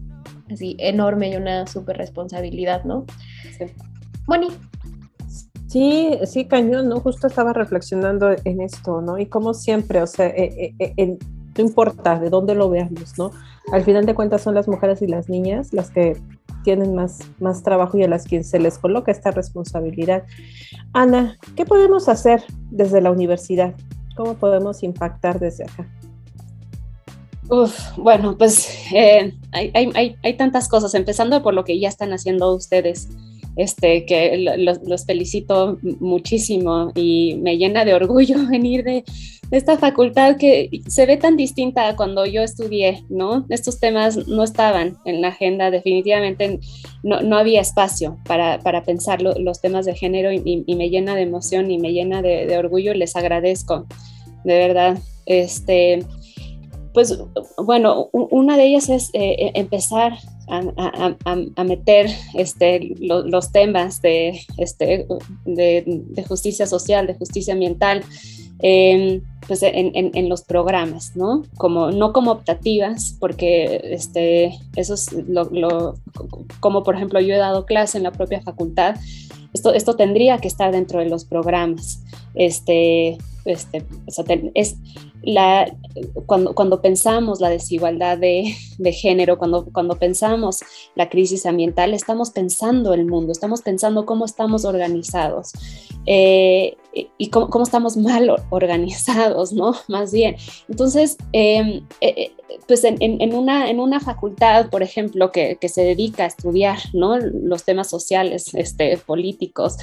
así 0.51 0.75
enorme 0.79 1.29
y 1.33 1.37
una 1.37 1.67
súper 1.67 1.99
responsabilidad, 1.99 2.85
¿no? 2.85 3.05
Sí. 3.59 3.67
Moni, 4.27 4.49
Sí, 5.73 6.19
sí, 6.27 6.45
cañón, 6.45 6.91
¿no? 6.91 7.01
Justo 7.01 7.27
estaba 7.27 7.55
reflexionando 7.55 8.37
en 8.45 8.61
esto, 8.61 9.01
¿no? 9.01 9.19
Y 9.19 9.25
como 9.25 9.55
siempre, 9.55 10.03
o 10.03 10.07
sea, 10.07 10.27
eh, 10.27 10.75
eh, 10.79 10.93
eh, 10.99 11.19
no 11.57 11.65
importa 11.65 12.19
de 12.19 12.29
dónde 12.29 12.55
lo 12.55 12.69
veamos, 12.69 13.17
¿no? 13.17 13.31
Al 13.73 13.83
final 13.83 14.05
de 14.05 14.15
cuentas 14.15 14.43
son 14.43 14.55
las 14.55 14.69
mujeres 14.69 15.01
y 15.01 15.07
las 15.07 15.31
niñas 15.31 15.73
las 15.73 15.89
que 15.89 16.21
tienen 16.63 16.95
más, 16.95 17.21
más 17.41 17.63
trabajo 17.63 17.97
y 17.97 18.03
a 18.03 18.09
las 18.09 18.27
que 18.27 18.45
se 18.45 18.59
les 18.59 18.77
coloca 18.77 19.11
esta 19.11 19.31
responsabilidad. 19.31 20.25
Ana, 20.93 21.39
¿qué 21.57 21.65
podemos 21.65 22.07
hacer 22.11 22.45
desde 22.71 23.01
la 23.01 23.11
universidad? 23.11 23.75
¿Cómo 24.15 24.35
podemos 24.35 24.83
impactar 24.83 25.41
desde 25.41 25.65
acá? 25.65 25.89
Uf, 27.49 27.97
bueno, 27.97 28.37
pues 28.37 28.69
hay, 28.93 29.73
hay, 29.73 30.17
hay 30.23 30.37
tantas 30.37 30.69
cosas, 30.69 30.95
empezando 30.95 31.43
por 31.43 31.55
lo 31.55 31.65
que 31.65 31.81
ya 31.81 31.89
están 31.89 32.13
haciendo 32.13 32.55
ustedes 32.55 33.09
este, 33.57 34.07
que 34.07 34.39
los, 34.39 35.05
felicito 35.05 35.79
muchísimo 36.01 36.93
y 36.95 37.37
me 37.43 37.59
llena 37.59 37.85
de 37.85 37.95
orgullo 37.95 38.37
venir 38.51 38.85
de, 38.85 39.05
esta 39.51 39.77
facultad 39.77 40.39
que 40.39 40.71
se 40.89 41.05
ve 41.05 41.19
tan 41.19 41.37
distinta 41.37 41.87
a 41.87 41.95
cuando 41.95 42.25
yo 42.25 42.41
estudié, 42.41 43.05
¿no? 43.11 43.45
Estos 43.51 43.79
temas 43.79 44.27
no 44.27 44.45
estaban 44.45 44.97
en 45.05 45.21
la 45.21 45.29
agenda, 45.29 45.71
definitivamente 45.71 46.59
no, 47.03 47.21
no 47.21 47.37
había 47.37 47.61
espacio 47.61 48.17
para, 48.25 48.61
para 48.61 48.83
pensar 48.83 49.21
los 49.21 49.61
temas 49.61 49.85
de 49.85 49.95
género 49.95 50.33
y, 50.33 50.41
me 50.75 50.89
llena 50.89 51.15
de 51.15 51.23
emoción 51.23 51.71
y 51.71 51.79
me 51.79 51.93
llena 51.93 52.23
de, 52.23 52.57
orgullo, 52.57 52.95
les 52.95 53.15
agradezco, 53.15 53.87
de 54.45 54.57
verdad. 54.57 54.99
Este, 55.27 56.03
pues 56.95 57.19
bueno, 57.59 58.09
una 58.13 58.57
de 58.57 58.65
ellas 58.65 58.89
es 58.89 59.11
eh, 59.13 59.53
empezar 59.55 60.15
a, 60.49 61.65
meter 61.65 62.11
este, 62.35 62.95
los 62.99 63.53
temas 63.53 64.03
de, 64.03 64.41
este, 64.59 65.07
de, 65.45 66.25
justicia 66.29 66.67
social, 66.67 67.07
de 67.07 67.15
justicia 67.15 67.55
ambiental, 67.55 68.05
pues 68.59 69.63
en, 69.63 70.29
los 70.29 70.43
programas, 70.43 71.17
¿no? 71.17 71.43
Como, 71.57 71.91
no 71.91 72.13
como 72.13 72.33
optativas, 72.33 73.17
porque 73.19 73.81
este, 73.85 74.59
eso 74.77 74.95
es 74.95 75.13
lo, 75.13 75.95
como 76.61 76.83
por 76.83 76.95
ejemplo 76.95 77.21
yo 77.21 77.35
he 77.35 77.39
dado 77.39 77.67
clase 77.67 77.99
en 77.99 78.05
la 78.05 78.13
propia 78.13 78.41
facultad, 78.41 78.97
esto, 79.53 79.75
esto 79.75 79.97
tendría 79.97 80.39
que 80.39 80.49
estar 80.49 80.73
dentro 80.73 81.01
de 81.01 81.07
los 81.07 81.25
programas. 81.25 82.03
Este, 82.35 83.19
este, 83.45 83.85
es 84.55 84.77
la, 85.23 85.73
cuando, 86.27 86.83
pensamos 86.83 87.41
la 87.41 87.49
desigualdad 87.49 88.19
de, 88.19 88.55
género, 88.93 89.39
cuando, 89.39 89.67
cuando 89.73 89.97
pensamos 89.97 90.61
la 90.95 91.09
crisis 91.09 91.47
ambiental, 91.47 91.95
estamos 91.95 92.31
pensando 92.31 92.95
el 92.95 93.07
mundo, 93.07 93.33
estamos 93.33 93.63
pensando 93.63 94.07
cómo 94.07 94.25
estamos 94.25 94.65
organizados. 94.65 95.53
Eh, 96.07 96.77
y 96.93 97.31
cómo, 97.31 97.49
cómo, 97.49 97.65
estamos 97.65 97.97
mal 97.97 98.35
organizados, 98.51 99.53
¿no? 99.53 99.75
Más 99.89 100.13
bien. 100.13 100.37
Entonces, 100.69 101.17
em, 101.33 101.87
eh, 102.01 102.15
eh, 102.17 102.33
pues 102.69 102.85
en, 102.85 102.97
en, 103.01 103.35
una, 103.35 103.71
en 103.71 103.81
una 103.81 103.99
facultad, 103.99 104.69
por 104.69 104.83
ejemplo, 104.83 105.33
que, 105.33 105.57
que, 105.61 105.69
se 105.69 105.83
dedica 105.83 106.25
a 106.25 106.27
estudiar 106.27 106.79
¿no? 106.93 107.19
los 107.19 107.65
temas 107.65 107.89
sociales, 107.89 108.55
este, 108.55 108.99
políticos, 108.99 109.77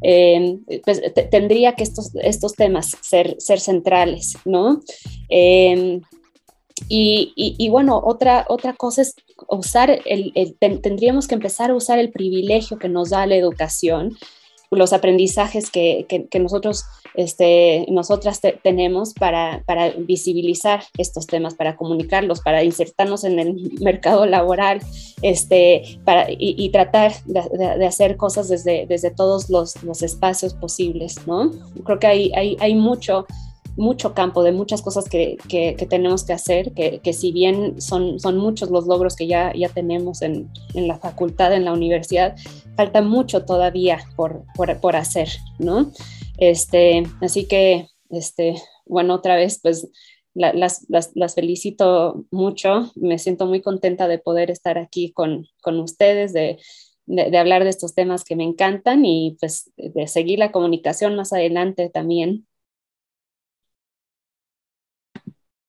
pues 0.00 1.02
tendría 1.30 1.74
que 1.74 1.84
estos, 1.84 2.14
estos 2.16 2.54
temas 2.54 2.96
ser, 3.00 3.36
ser 3.38 3.60
centrales, 3.60 4.36
¿no? 4.44 4.80
Em, 5.28 6.00
y, 6.88 7.32
y, 7.36 7.68
bueno, 7.70 8.00
otra, 8.04 8.44
otra 8.48 8.74
cosa 8.74 9.02
es 9.02 9.14
usar, 9.48 10.02
el, 10.04 10.56
tendríamos 10.58 11.26
que 11.26 11.34
empezar 11.34 11.70
a 11.70 11.74
usar 11.74 11.98
el 11.98 12.10
privilegio 12.10 12.78
que 12.78 12.88
nos 12.88 13.10
da 13.10 13.26
la 13.26 13.36
educación 13.36 14.16
los 14.76 14.92
aprendizajes 14.92 15.70
que, 15.70 16.06
que, 16.08 16.38
nosotros, 16.38 16.84
este, 17.14 17.86
nosotras 17.88 18.40
tenemos 18.62 19.14
para, 19.14 19.62
para, 19.66 19.90
visibilizar 19.90 20.84
estos 20.98 21.26
temas, 21.26 21.54
para 21.54 21.76
comunicarlos, 21.76 22.40
para 22.40 22.62
insertarnos 22.62 23.24
en 23.24 23.38
el 23.38 23.54
mercado 23.80 24.26
laboral 24.26 24.80
este, 25.22 25.98
para, 26.04 26.26
y, 26.28 26.68
tratar 26.70 27.12
de, 27.24 27.42
de, 27.78 27.86
hacer 27.86 28.16
cosas 28.16 28.48
desde, 28.48 28.86
desde 28.86 29.10
todos 29.10 29.48
los, 29.50 29.82
los, 29.82 30.02
espacios 30.02 30.54
posibles, 30.54 31.26
¿no? 31.26 31.50
Creo 31.84 31.98
que 31.98 32.06
hay, 32.06 32.32
hay, 32.34 32.56
hay 32.60 32.74
mucho 32.74 33.26
mucho 33.76 34.14
campo 34.14 34.42
de 34.42 34.52
muchas 34.52 34.82
cosas 34.82 35.08
que, 35.08 35.36
que, 35.48 35.74
tenemos 35.88 36.24
que 36.24 36.32
hacer, 36.32 36.72
que, 36.72 37.00
que, 37.00 37.12
si 37.12 37.32
bien 37.32 37.80
son, 37.80 38.18
son 38.18 38.38
muchos 38.38 38.70
los 38.70 38.86
logros 38.86 39.16
que 39.16 39.26
ya, 39.26 39.52
ya 39.54 39.68
tenemos 39.68 40.22
en, 40.22 40.48
en 40.74 40.88
la 40.88 40.98
facultad, 40.98 41.52
en 41.52 41.64
la 41.64 41.72
universidad, 41.72 42.36
falta 42.76 43.02
mucho 43.02 43.44
todavía 43.44 44.00
por, 44.16 44.44
por, 44.54 44.80
por, 44.80 44.96
hacer, 44.96 45.28
¿no? 45.58 45.92
Este, 46.38 47.04
así 47.20 47.46
que, 47.46 47.88
este, 48.10 48.56
bueno, 48.86 49.14
otra 49.14 49.36
vez, 49.36 49.60
pues 49.62 49.88
las, 50.34 50.86
las, 50.88 51.12
las, 51.14 51.34
felicito 51.34 52.24
mucho, 52.30 52.92
me 52.94 53.18
siento 53.18 53.46
muy 53.46 53.62
contenta 53.62 54.08
de 54.08 54.18
poder 54.18 54.50
estar 54.50 54.78
aquí 54.78 55.12
con, 55.12 55.46
con 55.62 55.80
ustedes, 55.80 56.32
de, 56.32 56.58
de, 57.06 57.30
de, 57.30 57.38
hablar 57.38 57.64
de 57.64 57.70
estos 57.70 57.94
temas 57.94 58.24
que 58.24 58.36
me 58.36 58.44
encantan 58.44 59.04
y 59.04 59.36
pues 59.40 59.70
de 59.76 60.06
seguir 60.06 60.38
la 60.38 60.52
comunicación 60.52 61.14
más 61.16 61.32
adelante 61.32 61.90
también. 61.90 62.46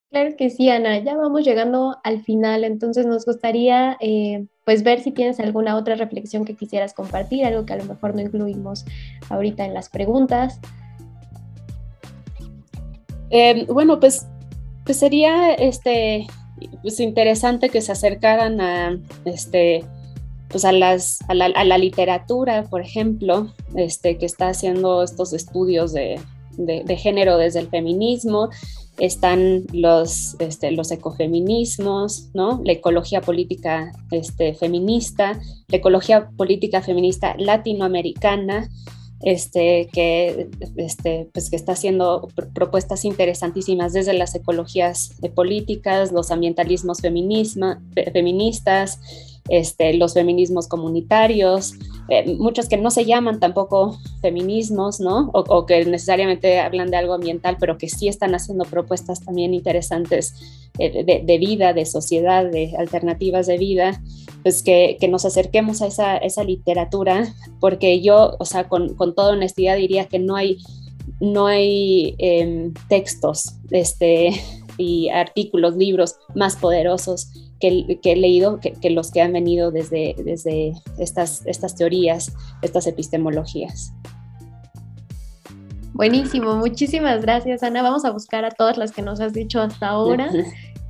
Claro 0.09 0.35
que 0.37 0.49
sí, 0.49 0.69
Ana. 0.69 0.99
Ya 0.99 1.15
vamos 1.15 1.43
llegando 1.43 1.97
al 2.03 2.23
final, 2.23 2.63
entonces 2.63 3.05
nos 3.05 3.25
gustaría 3.25 3.97
eh, 3.99 4.45
pues 4.63 4.83
ver 4.83 5.01
si 5.01 5.11
tienes 5.11 5.39
alguna 5.39 5.75
otra 5.75 5.95
reflexión 5.95 6.45
que 6.45 6.55
quisieras 6.55 6.93
compartir, 6.93 7.45
algo 7.45 7.65
que 7.65 7.73
a 7.73 7.77
lo 7.77 7.85
mejor 7.85 8.15
no 8.15 8.21
incluimos 8.21 8.85
ahorita 9.29 9.65
en 9.65 9.73
las 9.73 9.89
preguntas. 9.89 10.59
Em, 13.29 13.65
bueno, 13.67 13.99
pues, 13.99 14.25
pues 14.85 14.97
sería 14.97 15.53
este, 15.53 16.27
pues 16.81 17.01
interesante 17.01 17.69
que 17.69 17.81
se 17.81 17.91
acercaran 17.91 18.61
a, 18.61 18.97
este, 19.25 19.83
pues 20.47 20.63
a, 20.63 20.71
las, 20.71 21.19
a, 21.27 21.33
la, 21.33 21.47
a 21.47 21.65
la 21.65 21.77
literatura, 21.77 22.63
por 22.63 22.79
ejemplo, 22.81 23.53
este, 23.75 24.17
que 24.17 24.25
está 24.25 24.47
haciendo 24.47 25.03
estos 25.03 25.33
estudios 25.33 25.91
de, 25.91 26.17
de, 26.57 26.83
de 26.85 26.95
género 26.95 27.37
desde 27.37 27.59
el 27.59 27.67
feminismo 27.67 28.49
están 28.99 29.65
los, 29.73 30.35
este, 30.39 30.71
los 30.71 30.91
ecofeminismos, 30.91 32.29
¿no? 32.33 32.61
la 32.63 32.73
ecología 32.73 33.21
política 33.21 33.91
este, 34.11 34.53
feminista, 34.53 35.39
la 35.67 35.77
ecología 35.77 36.29
política 36.35 36.81
feminista 36.81 37.35
latinoamericana, 37.37 38.69
este, 39.21 39.89
que, 39.91 40.49
este, 40.77 41.29
pues, 41.33 41.49
que 41.49 41.55
está 41.55 41.71
haciendo 41.71 42.27
propuestas 42.53 43.03
interesantísimas 43.03 43.93
desde 43.93 44.13
las 44.13 44.35
ecologías 44.35 45.15
políticas, 45.35 46.11
los 46.11 46.31
ambientalismos 46.31 46.99
feministas, 47.01 48.99
este, 49.49 49.93
los 49.93 50.13
feminismos 50.13 50.67
comunitarios, 50.67 51.73
eh, 52.09 52.35
muchos 52.35 52.69
que 52.69 52.77
no 52.77 52.91
se 52.91 53.05
llaman 53.05 53.39
tampoco 53.39 53.97
feminismos, 54.21 54.99
¿no? 54.99 55.29
O, 55.33 55.65
que 55.65 55.85
necesariamente 55.85 56.59
hablan 56.59 56.89
de 56.89 56.97
algo 56.97 57.13
ambiental, 57.13 57.57
pero 57.59 57.77
que 57.77 57.89
sí 57.89 58.07
están 58.07 58.33
haciendo 58.35 58.65
propuestas 58.65 59.23
también 59.23 59.53
interesantes 59.53 60.33
eh, 60.79 61.03
de, 61.03 61.37
vida, 61.37 61.73
de 61.73 61.85
sociedad, 61.85 62.45
de 62.45 62.75
alternativas 62.77 63.47
de 63.47 63.57
vida, 63.57 64.01
pues 64.43 64.63
que, 64.63 64.97
nos 65.09 65.25
acerquemos 65.25 65.81
a 65.81 65.87
esa, 65.87 66.17
esa, 66.17 66.43
literatura, 66.43 67.33
porque 67.59 68.01
yo, 68.01 68.35
o 68.39 68.45
sea, 68.45 68.67
con, 68.69 68.95
con 68.95 69.15
toda 69.15 69.33
honestidad 69.33 69.75
diría 69.75 70.05
que 70.05 70.19
no 70.19 70.35
hay, 70.35 70.57
no 71.19 71.47
hay 71.47 72.15
em, 72.19 72.73
textos 72.87 73.55
este, 73.71 74.31
y 74.77 75.09
artículos, 75.09 75.75
libros 75.75 76.15
más 76.35 76.55
poderosos 76.55 77.31
que, 77.59 77.99
he 78.03 78.15
leído 78.15 78.59
que, 78.59 78.89
los 78.89 79.11
que 79.11 79.21
han 79.21 79.33
venido 79.33 79.71
desde, 79.71 80.15
desde 80.23 80.73
estas, 80.97 81.45
estas 81.45 81.75
teorías, 81.75 82.33
estas 82.61 82.87
epistemologías. 82.87 83.93
Buenísimo, 85.93 86.55
muchísimas 86.55 87.21
gracias 87.23 87.63
Ana. 87.63 87.81
Vamos 87.81 88.05
a 88.05 88.11
buscar 88.11 88.45
a 88.45 88.51
todas 88.51 88.77
las 88.77 88.91
que 88.91 89.01
nos 89.01 89.19
has 89.19 89.33
dicho 89.33 89.59
hasta 89.61 89.87
ahora 89.87 90.29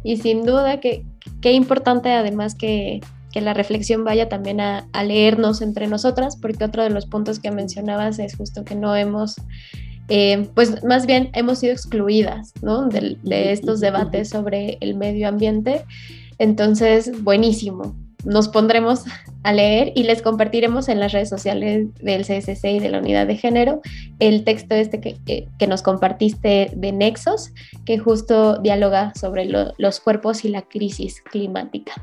y 0.03 0.18
sin 0.18 0.45
duda 0.45 0.82
que 0.82 1.05
qué 1.41 1.53
importante 1.53 2.11
además 2.11 2.55
que, 2.55 2.99
que, 3.32 3.39
la 3.39 3.53
reflexión 3.53 4.03
vaya 4.03 4.28
también 4.28 4.59
a, 4.59 4.88
a, 4.91 5.03
leernos 5.05 5.61
entre 5.61 5.88
nosotras, 5.88 6.36
porque 6.36 6.65
otro 6.65 6.84
de 6.84 6.89
los 6.89 7.05
puntos 7.05 7.39
que 7.39 7.51
mencionabas 7.51 8.20
es 8.20 8.36
justo 8.36 8.65
que 8.65 8.76
no 8.76 8.97
hemos, 8.97 9.36
eh, 10.09 10.49
pues 10.53 10.84
más 10.84 11.05
bien 11.05 11.30
hemos 11.34 11.59
sido 11.59 11.72
excluidas 11.72 12.51
¿no? 12.61 12.88
de, 12.88 13.18
de 13.24 13.51
estos 13.53 13.80
debates 13.80 14.30
sobre 14.30 14.78
el 14.82 14.95
medio 14.95 15.30
ambiente 15.30 15.86
entonces, 16.40 17.24
buenísimo. 17.24 17.96
Nos 18.26 18.50
pondremos 18.50 19.04
a 19.44 19.54
leer 19.54 19.94
y 19.96 20.04
les 20.04 20.22
compartiremos 20.22 20.90
en 20.90 21.00
las 21.00 21.14
redes 21.14 21.30
sociales 21.30 21.88
del 22.02 22.24
CSC 22.24 22.66
y 22.66 22.80
de 22.80 22.90
la 22.90 23.00
unidad 23.00 23.28
de 23.28 23.38
género 23.38 23.82
el 24.20 24.44
texto 24.44 24.76
este 24.76 25.00
que, 25.00 25.68
nos 25.68 25.82
compartiste 25.82 26.72
de 26.76 26.92
Nexos, 26.92 27.52
que 27.86 27.98
justo 27.98 28.58
dialoga 28.58 29.14
sobre 29.16 29.46
los 29.46 30.00
cuerpos 30.00 30.44
y 30.44 30.50
la 30.50 30.64
crisis 30.64 31.22
climática. 31.22 31.94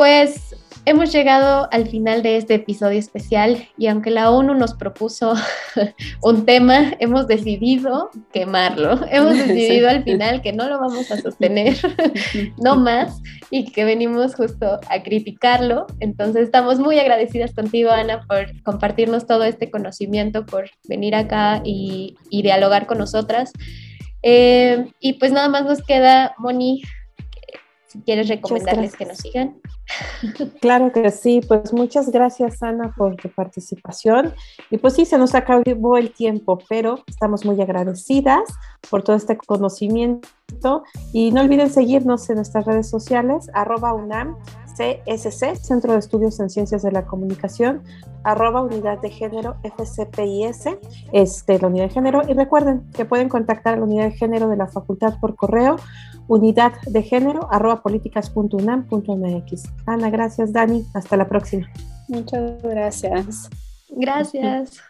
Pues 0.00 0.56
hemos 0.86 1.12
llegado 1.12 1.68
al 1.72 1.86
final 1.86 2.22
de 2.22 2.38
este 2.38 2.54
episodio 2.54 2.98
especial 2.98 3.68
y 3.76 3.88
aunque 3.88 4.08
la 4.08 4.30
ONU 4.30 4.54
nos 4.54 4.72
propuso 4.72 5.34
un 6.22 6.46
tema, 6.46 6.94
hemos 7.00 7.26
decidido 7.26 8.08
quemarlo. 8.32 8.98
Hemos 9.10 9.36
decidido 9.46 9.90
al 9.90 10.02
final 10.02 10.40
que 10.40 10.54
no 10.54 10.70
lo 10.70 10.80
vamos 10.80 11.10
a 11.10 11.18
sostener, 11.18 11.76
no 12.56 12.76
más, 12.76 13.20
y 13.50 13.72
que 13.72 13.84
venimos 13.84 14.34
justo 14.34 14.80
a 14.88 15.02
criticarlo. 15.02 15.86
Entonces 16.00 16.44
estamos 16.44 16.78
muy 16.78 16.98
agradecidas 16.98 17.52
contigo, 17.52 17.90
Ana, 17.90 18.22
por 18.26 18.62
compartirnos 18.62 19.26
todo 19.26 19.44
este 19.44 19.70
conocimiento, 19.70 20.46
por 20.46 20.70
venir 20.88 21.14
acá 21.14 21.60
y, 21.62 22.16
dialogar 22.30 22.86
con 22.86 22.96
nosotras. 22.96 23.52
Eh, 24.22 24.86
y 24.98 25.14
pues 25.18 25.30
nada 25.30 25.50
más 25.50 25.66
nos 25.66 25.82
queda, 25.82 26.34
Moni, 26.38 26.80
si 27.90 28.00
quieres 28.02 28.28
recomendarles 28.28 28.94
que 28.94 29.04
nos 29.04 29.18
sigan. 29.18 29.60
Claro 30.60 30.92
que 30.92 31.10
sí, 31.10 31.40
pues 31.46 31.72
muchas 31.72 32.10
gracias 32.10 32.62
Ana 32.62 32.94
por 32.96 33.16
tu 33.16 33.28
participación. 33.28 34.32
Y 34.70 34.78
pues 34.78 34.94
sí, 34.94 35.04
se 35.04 35.18
nos 35.18 35.34
acabó 35.34 35.96
el 35.96 36.12
tiempo, 36.12 36.58
pero 36.68 37.02
estamos 37.08 37.44
muy 37.44 37.60
agradecidas 37.60 38.42
por 38.88 39.02
todo 39.02 39.16
este 39.16 39.36
conocimiento. 39.36 40.84
Y 41.12 41.32
no 41.32 41.40
olviden 41.40 41.70
seguirnos 41.70 42.30
en 42.30 42.36
nuestras 42.36 42.64
redes 42.66 42.88
sociales, 42.88 43.50
arroba 43.52 43.92
UNAM, 43.92 44.36
CSC, 44.80 45.56
Centro 45.56 45.92
de 45.92 45.98
Estudios 45.98 46.40
en 46.40 46.48
Ciencias 46.48 46.82
de 46.82 46.90
la 46.90 47.04
Comunicación, 47.04 47.82
arroba 48.24 48.62
Unidad 48.62 48.98
de 49.00 49.10
Género, 49.10 49.56
FCPIS, 49.62 50.64
este, 51.12 51.58
la 51.58 51.68
Unidad 51.68 51.84
de 51.84 51.90
Género. 51.90 52.22
Y 52.26 52.32
recuerden 52.32 52.90
que 52.94 53.04
pueden 53.04 53.28
contactar 53.28 53.74
a 53.74 53.76
la 53.76 53.84
Unidad 53.84 54.04
de 54.04 54.12
Género 54.12 54.48
de 54.48 54.56
la 54.56 54.66
Facultad 54.66 55.18
por 55.20 55.36
correo 55.36 55.76
unidad 56.30 56.72
de 56.86 57.02
género 57.02 57.48
arroba 57.50 57.82
políticas.unam.mx. 57.82 59.62
Ana, 59.86 60.10
gracias 60.10 60.52
Dani, 60.52 60.86
hasta 60.94 61.16
la 61.16 61.28
próxima. 61.28 61.68
Muchas 62.08 62.62
gracias. 62.62 63.50
Gracias. 63.90 64.80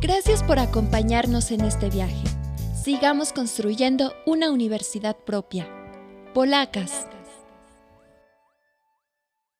Gracias 0.00 0.42
por 0.42 0.58
acompañarnos 0.58 1.50
en 1.50 1.62
este 1.62 1.88
viaje. 1.88 2.24
Sigamos 2.74 3.32
construyendo 3.32 4.12
una 4.26 4.50
universidad 4.50 5.16
propia 5.16 5.77
polacas. 6.34 7.06